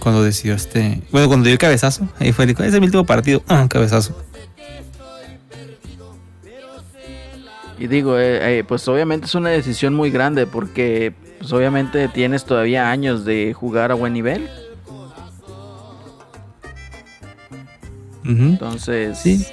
[0.00, 3.04] cuando decidió este, bueno, cuando dio el cabezazo, ahí fue, dijo, ese es mi último
[3.06, 4.16] partido, ah, cabezazo.
[7.78, 12.44] Y digo, eh, eh, pues obviamente es una decisión muy grande porque pues obviamente tienes
[12.44, 14.48] todavía años de jugar a buen nivel.
[18.24, 19.46] Entonces, Sí.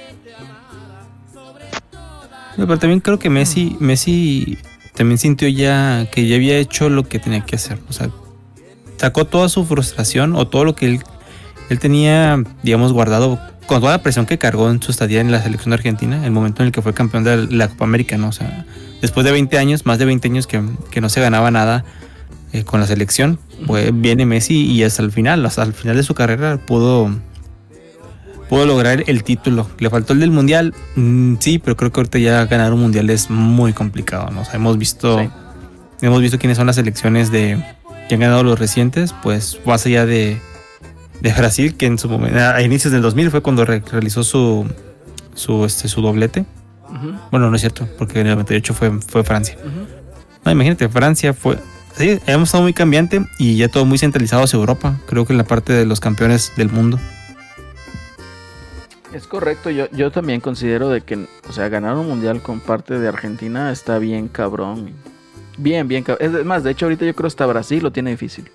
[2.56, 4.58] No, Pero también creo que Messi, Messi
[4.94, 7.78] también sintió ya que ya había hecho lo que tenía que hacer.
[7.88, 8.10] O sea,
[8.96, 11.00] sacó toda su frustración o todo lo que él,
[11.68, 15.42] él tenía, digamos, guardado con toda la presión que cargó en su estadía en la
[15.42, 18.28] selección de Argentina, el momento en el que fue campeón de la Copa América, ¿no?
[18.28, 18.64] O sea,
[19.00, 21.84] después de 20 años, más de 20 años que, que no se ganaba nada
[22.52, 26.02] eh, con la selección, pues viene Messi y hasta el final, hasta el final de
[26.02, 27.10] su carrera pudo
[28.48, 29.68] pudo lograr el título.
[29.78, 33.08] Le faltó el del mundial, Mm, sí, pero creo que ahorita ya ganar un mundial
[33.10, 34.30] es muy complicado.
[34.30, 34.42] ¿no?
[34.42, 35.28] O sea, hemos visto, Sí.
[36.02, 37.62] hemos visto quiénes son las selecciones de
[38.08, 40.38] que han ganado los recientes, pues más allá de,
[41.20, 44.66] de Brasil, que en su momento, a inicios del 2000 fue cuando re- realizó su
[45.34, 46.44] su este su doblete.
[47.30, 49.56] Bueno, no es cierto, porque en el 98 fue, fue Francia.
[50.44, 51.58] No, imagínate, Francia fue.
[51.96, 54.98] Sí, hemos estado muy cambiante y ya todo muy centralizado hacia Europa.
[55.06, 56.98] Creo que en la parte de los campeones del mundo.
[59.12, 59.70] es correcto.
[59.70, 63.70] Yo, yo también considero de que, o sea, ganar un mundial con parte de Argentina
[63.70, 64.90] está bien cabrón.
[65.56, 66.34] Bien, bien cabrón.
[66.36, 68.50] Es más, de hecho, ahorita yo creo hasta Brasil lo tiene difícil.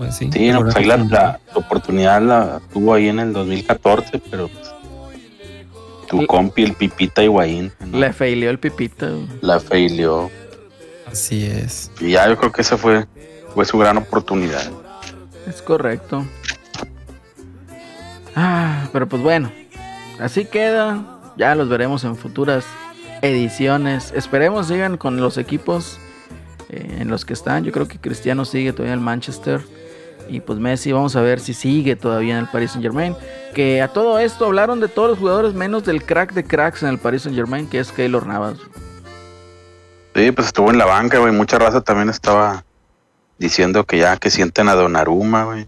[0.00, 4.18] Pues sí, Sí, no, pues ahí la, la oportunidad la tuvo ahí en el 2014,
[4.30, 4.72] pero pues,
[6.08, 7.98] tu compi, el Pipita Higuaín, ¿no?
[7.98, 9.10] Le feileó el pipita.
[9.42, 10.30] la failió.
[11.04, 11.90] Así es.
[12.00, 13.06] Y ya yo creo que esa fue,
[13.54, 14.70] fue su gran oportunidad.
[15.46, 16.24] Es correcto.
[18.34, 19.52] Ah, pero pues bueno,
[20.18, 21.04] así queda.
[21.36, 22.64] Ya los veremos en futuras
[23.20, 24.14] ediciones.
[24.16, 25.98] Esperemos sigan con los equipos
[26.70, 27.64] eh, en los que están.
[27.64, 29.60] Yo creo que Cristiano sigue todavía en el Manchester.
[30.30, 33.16] Y pues Messi, vamos a ver si sigue todavía en el Paris Saint Germain.
[33.52, 36.90] Que a todo esto hablaron de todos los jugadores menos del crack de cracks en
[36.90, 38.56] el Paris Saint Germain, que es Keylor Navas.
[40.14, 41.32] Sí, pues estuvo en la banca, güey.
[41.32, 42.64] Mucha raza también estaba
[43.38, 45.66] diciendo que ya que sienten a Donnarumma, güey.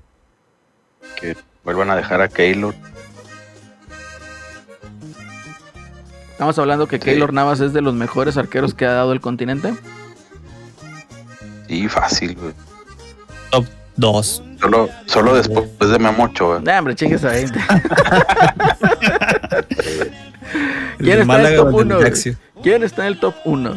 [1.20, 2.74] Que vuelvan a dejar a Keylor.
[6.30, 7.04] Estamos hablando que Sí.
[7.04, 9.74] Keylor Navas es de los mejores arqueros que ha dado el continente.
[11.68, 12.52] Sí, fácil, güey.
[13.50, 14.42] Top 2.
[14.62, 16.60] Solo, solo después de Memo Ochoa.
[16.60, 17.44] Nah, hombre, chingues ahí.
[20.98, 21.98] ¿Quién está en el top 1?
[22.62, 23.74] ¿Quién está en el top 1?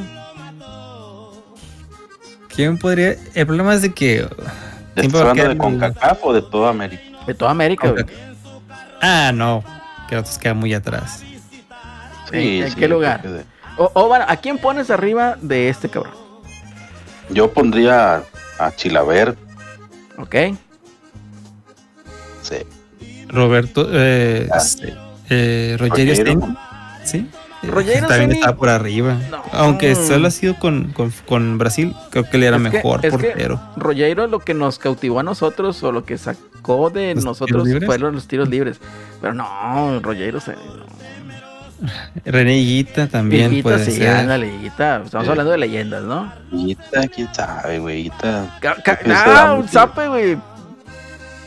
[2.56, 3.16] ¿Quién podría?
[3.34, 4.28] El problema es de que.
[4.96, 7.02] ¿Estás a hablando de CONCACAF o de toda América?
[7.28, 8.06] De toda América, güey.
[9.02, 9.64] Ah, no.
[10.08, 11.24] Que otros quedan muy atrás.
[12.32, 13.22] ¿En- en sí, qué lugar?
[13.24, 13.44] de-
[13.78, 16.14] O, o bueno, ¿a quién pones arriba de este cabrón?
[17.30, 18.24] Yo pondría
[18.60, 19.36] a Chilaver.
[20.18, 20.36] ¿Ok?
[22.48, 22.58] Sí.
[23.30, 23.88] Roberto.
[23.92, 24.60] Eh, Ah.
[24.60, 24.84] sí,
[25.30, 26.40] eh, Rogerio Rogerio.
[26.42, 26.58] Stein.
[27.04, 27.30] Sí.
[27.64, 29.18] Eh, Rogerio también estaba por arriba.
[29.32, 29.42] No.
[29.52, 33.06] Aunque solo ha sido con, con, con Brasil, creo que él era Es que- mejor
[33.06, 33.62] es que portero.
[33.76, 38.14] Rogeiro lo que nos cautivó a nosotros o lo que sacó de ¿Los nosotros fueron
[38.16, 38.80] los tiros libres.
[39.22, 40.54] Pero no, Rogeiro se.
[42.24, 44.10] René Higuita también Higuita, puede sí, ser.
[44.10, 45.02] ándale, Higuita.
[45.04, 45.32] Estamos Sí.
[45.32, 46.32] hablando de leyendas, ¿no?
[46.52, 48.00] Higuita, quién sabe, güey.
[48.02, 48.58] Higuita.
[49.10, 50.38] Ah, un zape, güey.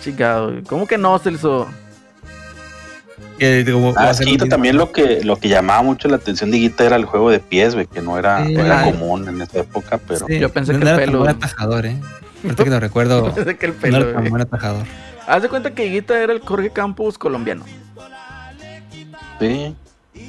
[0.01, 0.62] Chingado, güey.
[0.65, 1.69] ¿Cómo que no, Celso?
[3.39, 4.12] Que, como, va Ah,
[4.43, 7.31] un- también lo que, lo que llamaba mucho la atención de Higuita era el juego
[7.31, 8.53] de pies, güey, que no era, Sí.
[8.55, 11.12] no era común en esa época, pero Sí, Yo pensé no que el era pelo-
[11.12, 12.01] tan buen atajador, ¿eh?
[12.45, 14.85] Ahorita que lo recuerdo, Desde que el no pelo, era tan buen atajador.
[15.27, 17.65] Haz de cuenta que Higuita era el Jorge Campos colombiano.
[19.39, 19.75] sí.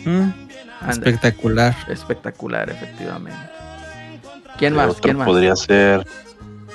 [0.06, 0.30] Mm,
[0.90, 1.76] espectacular.
[1.88, 3.40] Espectacular, efectivamente.
[4.58, 4.90] ¿Quién El más?
[4.90, 5.26] otro ¿Quién más?
[5.28, 6.06] podría ser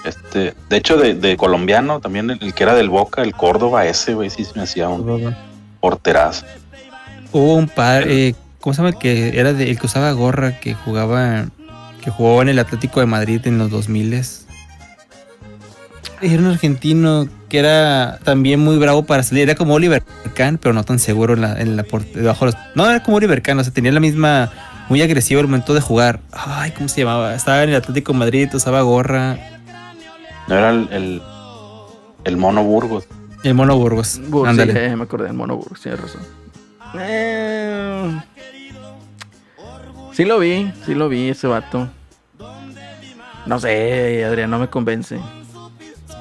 [0.05, 3.87] este, de hecho de, de colombiano también el, el que era del Boca, el Córdoba
[3.87, 5.35] ese, güey, sí se me hacía un
[5.81, 6.45] porterazo.
[7.33, 8.91] Hubo un par, eh, ¿cómo se llama?
[8.91, 11.47] El que era de, el que usaba gorra, que jugaba,
[12.03, 14.15] que jugó en el Atlético de Madrid en los 2000
[16.21, 19.45] Era un argentino que era también muy bravo para salir.
[19.45, 20.03] Era como Oliver
[20.35, 23.17] Kahn, pero no tan seguro en la, en la debajo de los- No, era como
[23.17, 24.51] Oliver Kahn, o sea, tenía la misma,
[24.89, 26.21] muy agresivo al momento de jugar.
[26.33, 27.35] Ay, ¿cómo se llamaba?
[27.35, 29.39] Estaba en el Atlético de Madrid, usaba gorra.
[30.49, 31.23] No era el, el,
[32.25, 33.05] el Mono Burgos.
[33.43, 34.21] El Mono Burgos.
[34.29, 34.73] Burgos, Ándale.
[34.73, 36.23] sí, eh, me acordé del Mono Burgos, tienes razón.
[36.99, 38.21] Eh,
[40.13, 41.89] Sí lo vi, sí lo vi ese vato.
[43.47, 45.19] No sé, Adrián, no me convence.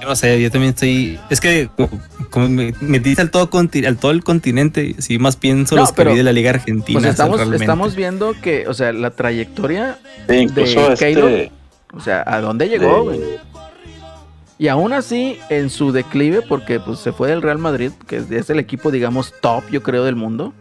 [0.01, 1.19] Yo no sé, yo también estoy.
[1.29, 1.89] Es que co-
[2.31, 3.49] como me metiste al todo,
[3.87, 6.49] al todo el continente, si más pienso No, los que pero, vi de la Liga
[6.49, 6.99] Argentina.
[6.99, 11.05] Pues estamos, estamos viendo que, o sea, la trayectoria Sí, incluso de este.
[11.05, 11.49] Keylor,
[11.93, 13.21] o sea, ¿a dónde llegó, de- güey?
[14.63, 18.49] Y aún así, en su declive, porque pues se fue del Real Madrid, que es
[18.49, 20.53] el equipo, digamos, top, yo creo, del mundo,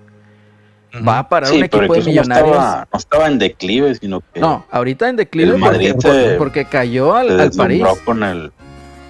[1.07, 2.49] va a parar Sí, un equipo de no millonarios.
[2.51, 6.03] estaba, no estaba en declive, sino que No, ahorita en declive El porque, Madrid por-
[6.03, 7.85] se- porque cayó se al, al París.
[8.05, 8.51] con el,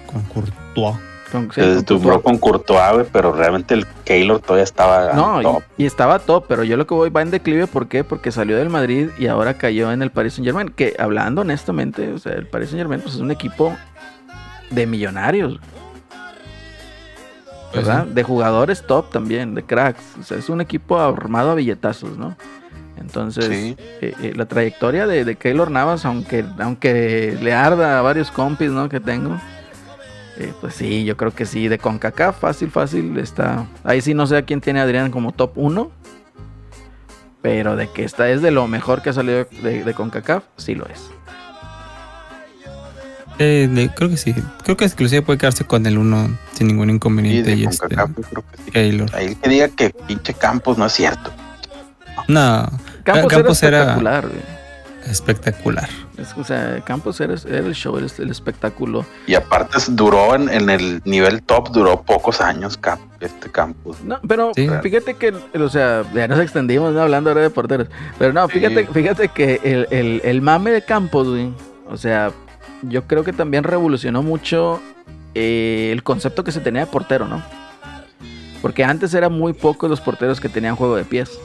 [0.05, 0.95] Con Courtois.
[1.31, 2.21] Con- sí, se Courtois.
[2.21, 5.63] con Courtois, güey, pero realmente el Keylor todavía estaba No, top.
[5.75, 8.03] y, y estaba top, pero yo lo que voy va en declive, ¿por qué?
[8.03, 12.13] Porque salió del Madrid y ahora cayó en el Paris Saint Germain, que hablando honestamente,
[12.13, 13.75] o sea, el Paris Saint Germain pues, es un equipo
[14.73, 15.59] de millonarios,
[17.71, 18.05] Pues ¿verdad?
[18.05, 22.35] De jugadores top también, de cracks, o sea, es un equipo armado a billetazos, ¿no?
[22.97, 23.75] Entonces, Sí.
[23.79, 28.69] eh, eh, la trayectoria de, de Keylor Navas, aunque, aunque le arda a varios compis,
[28.69, 28.87] ¿no?
[28.89, 29.35] Que tengo.
[30.37, 33.65] eh, pues sí, yo creo que sí, de CONCACAF, fácil, fácil, está...
[33.83, 35.91] Ahí sí no sé a quién tiene Adrián como top 1,
[37.41, 40.73] pero de que esta es de lo mejor que ha salido de, de CONCACAF, sí
[40.75, 41.11] lo es.
[43.39, 44.33] Eh, de- creo que sí.
[44.63, 47.51] Creo que inclusive puede quedarse con el uno sin ningún inconveniente.
[47.51, 48.71] de Y, este, creo que sí.
[48.71, 49.09] Keylor.
[49.15, 51.31] Ahí el que diga que pinche Campos no es cierto.
[52.27, 52.69] No,
[53.03, 54.25] Campos, Campos era espectacular,
[55.09, 55.89] espectacular.
[56.17, 59.05] Es- o sea, Campos era, era el show, era el espectáculo.
[59.27, 62.79] Y aparte duró en, en el nivel top, duró pocos años
[63.19, 63.97] este Campos.
[64.03, 64.69] No, pero Sí.
[64.81, 67.01] fíjate que, o sea, ya nos extendimos ¿no?
[67.01, 67.87] hablando ahora de porteros.
[68.19, 68.91] Pero no, fíjate, Sí.
[68.93, 71.51] fíjate que el, el- el mame de Campos, güey,
[71.89, 72.31] o sea,
[72.89, 74.81] yo creo que también revolucionó mucho
[75.35, 77.41] eh, el concepto que se tenía de portero, ¿no?
[78.61, 81.39] Porque antes eran muy pocos los porteros que tenían juego de pies.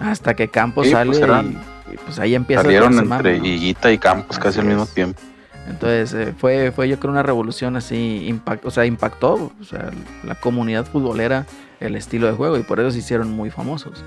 [0.00, 3.36] Hasta que Campos Sí, sale pues eran- y, y, pues ahí empieza Salieron entre.
[3.36, 5.20] Higuita y Campos casi al mismo tiempo.
[5.68, 9.90] Entonces eh, fue, fue yo creo una revolución así, impact, o sea, impactó o sea,
[10.24, 11.46] la comunidad futbolera
[11.80, 14.02] el estilo de juego y por eso se hicieron muy famosos.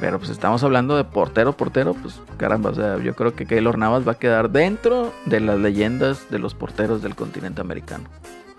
[0.00, 3.76] Pero pues estamos hablando de portero, portero, pues caramba, o sea, yo creo que Keylor
[3.76, 8.04] Navas va a quedar dentro de las leyendas de los porteros del continente americano.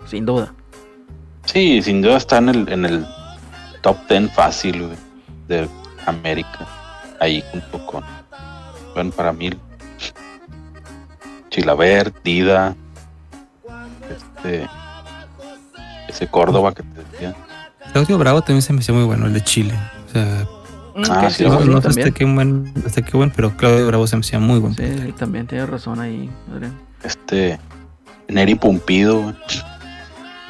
[0.06, 0.54] Sin duda.
[1.44, 3.06] Sí, sin duda está en el, en el
[3.80, 4.98] top 10 fácil güey,
[5.48, 5.68] de
[6.06, 6.68] América.
[7.18, 8.04] Ahí junto con,
[8.94, 9.50] bueno, para mí,
[11.50, 12.76] Chilaver, Dida,
[14.08, 14.68] este,
[16.08, 17.34] ese Córdoba que te decía.
[17.92, 19.74] Claudio Bravo también se me hizo muy bueno, el de Chile.
[20.06, 20.46] O sea,
[21.10, 24.16] Ah, que sí, no, no sé qué buen, hasta qué buen, pero Claudio Bravo se
[24.16, 24.74] me hacía muy buen.
[24.74, 26.74] Sí, sí, también tiene razón ahí, Adrián.
[27.02, 27.58] Este,
[28.28, 29.34] Neri Pumpido, güey.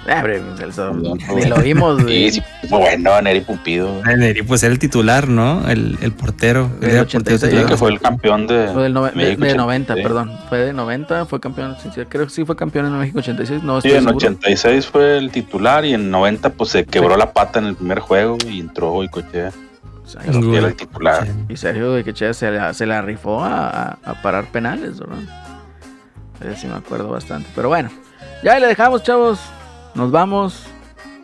[0.08, 0.24] Ah,
[1.36, 2.30] ni lo vimos, güey.
[2.32, 4.02] Sí, sí, bueno, Neri Pumpido.
[4.04, 5.68] El Neri, pues era el titular, ¿no?
[5.70, 6.68] El, el portero.
[6.80, 7.70] Del Era 86, portero titular.
[7.70, 10.02] que fue el campeón de, O del de, de 90, 86.
[10.02, 10.32] perdón.
[10.48, 11.76] Fue de 90, fue campeón.
[12.08, 13.62] Creo que sí fue campeón en México 86.
[13.62, 14.16] No Sí, en seguro.
[14.16, 18.00] 86 fue el titular y en 90 pues se quebró la pata en el primer
[18.00, 19.52] juego y entró y cochea.
[20.04, 20.54] O sea, Y gol.
[20.56, 21.26] era el titular.
[21.26, 21.32] Sí.
[21.48, 25.18] y Sergio de Quechea se la, se la rifó a, a- parar penales, ¿verdad?
[26.56, 27.48] Sí me acuerdo bastante.
[27.54, 27.88] Pero bueno,
[28.42, 29.38] ya ahí le dejamos, chavos.
[29.94, 30.66] Nos vamos.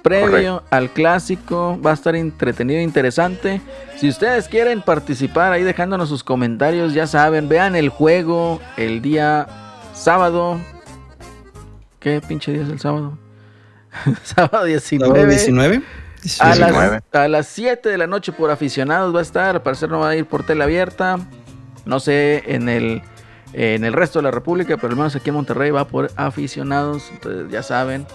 [0.03, 3.61] Previo al clásico, va a estar entretenido e interesante.
[3.97, 9.47] Si ustedes quieren participar ahí dejándonos sus comentarios, ya saben, vean el juego el día
[9.93, 10.59] sábado.
[11.99, 13.19] ¿Qué pinche día es el sábado?
[14.23, 15.27] sábado 19.
[15.27, 15.83] 19.
[16.41, 17.01] A 19.
[17.13, 19.57] las, a las 7 de la noche por aficionados va a estar.
[19.57, 21.19] Al parecer no va a ir por tele abierta.
[21.85, 23.03] No sé en el,
[23.53, 27.09] en el resto de la República, pero al menos aquí en Monterrey va por aficionados.
[27.13, 28.07] Entonces ya saben.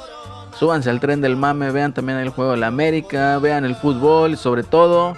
[0.57, 1.71] Súbanse al tren del mame.
[1.71, 3.39] Vean también el juego de la América.
[3.39, 4.37] Vean el fútbol.
[4.37, 5.15] Sobre todo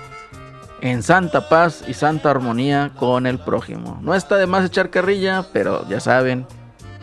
[0.81, 3.99] en santa paz y santa armonía con el prójimo.
[4.01, 6.45] No está de más echar carrilla, pero ya saben.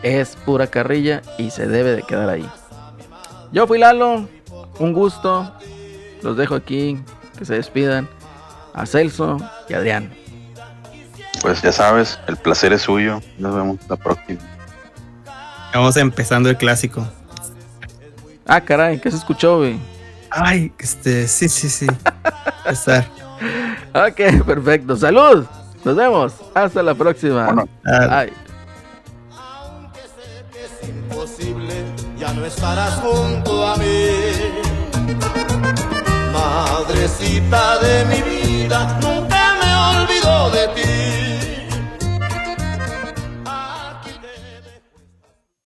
[0.01, 2.49] Es pura carrilla y se debe de quedar ahí.
[3.51, 4.27] Yo fui Lalo.
[4.79, 5.51] Un gusto.
[6.23, 6.99] Los dejo aquí.
[7.37, 8.07] Que se despidan.
[8.73, 9.37] A Celso
[9.69, 10.11] y Adrián.
[11.41, 13.21] Pues ya sabes, el placer es suyo.
[13.37, 14.39] Nos vemos la próxima.
[15.73, 17.05] Vamos empezando el clásico.
[18.45, 19.79] Ah, caray, ¿qué se escuchó, güey?
[20.29, 21.87] Ay, este, sí, sí, sí.
[22.65, 23.05] Estar.
[23.93, 24.95] Ok, perfecto.
[24.95, 25.45] Salud.
[25.83, 26.33] Nos vemos.
[26.53, 27.45] Hasta la próxima.
[27.45, 27.69] Bueno.
[27.83, 28.33] Bye.
[30.87, 31.73] imposible,
[32.17, 34.52] ya no estarás junto a mí
[36.53, 39.69] madrecita de mi vida, nunca me
[39.99, 40.82] olvido de ti.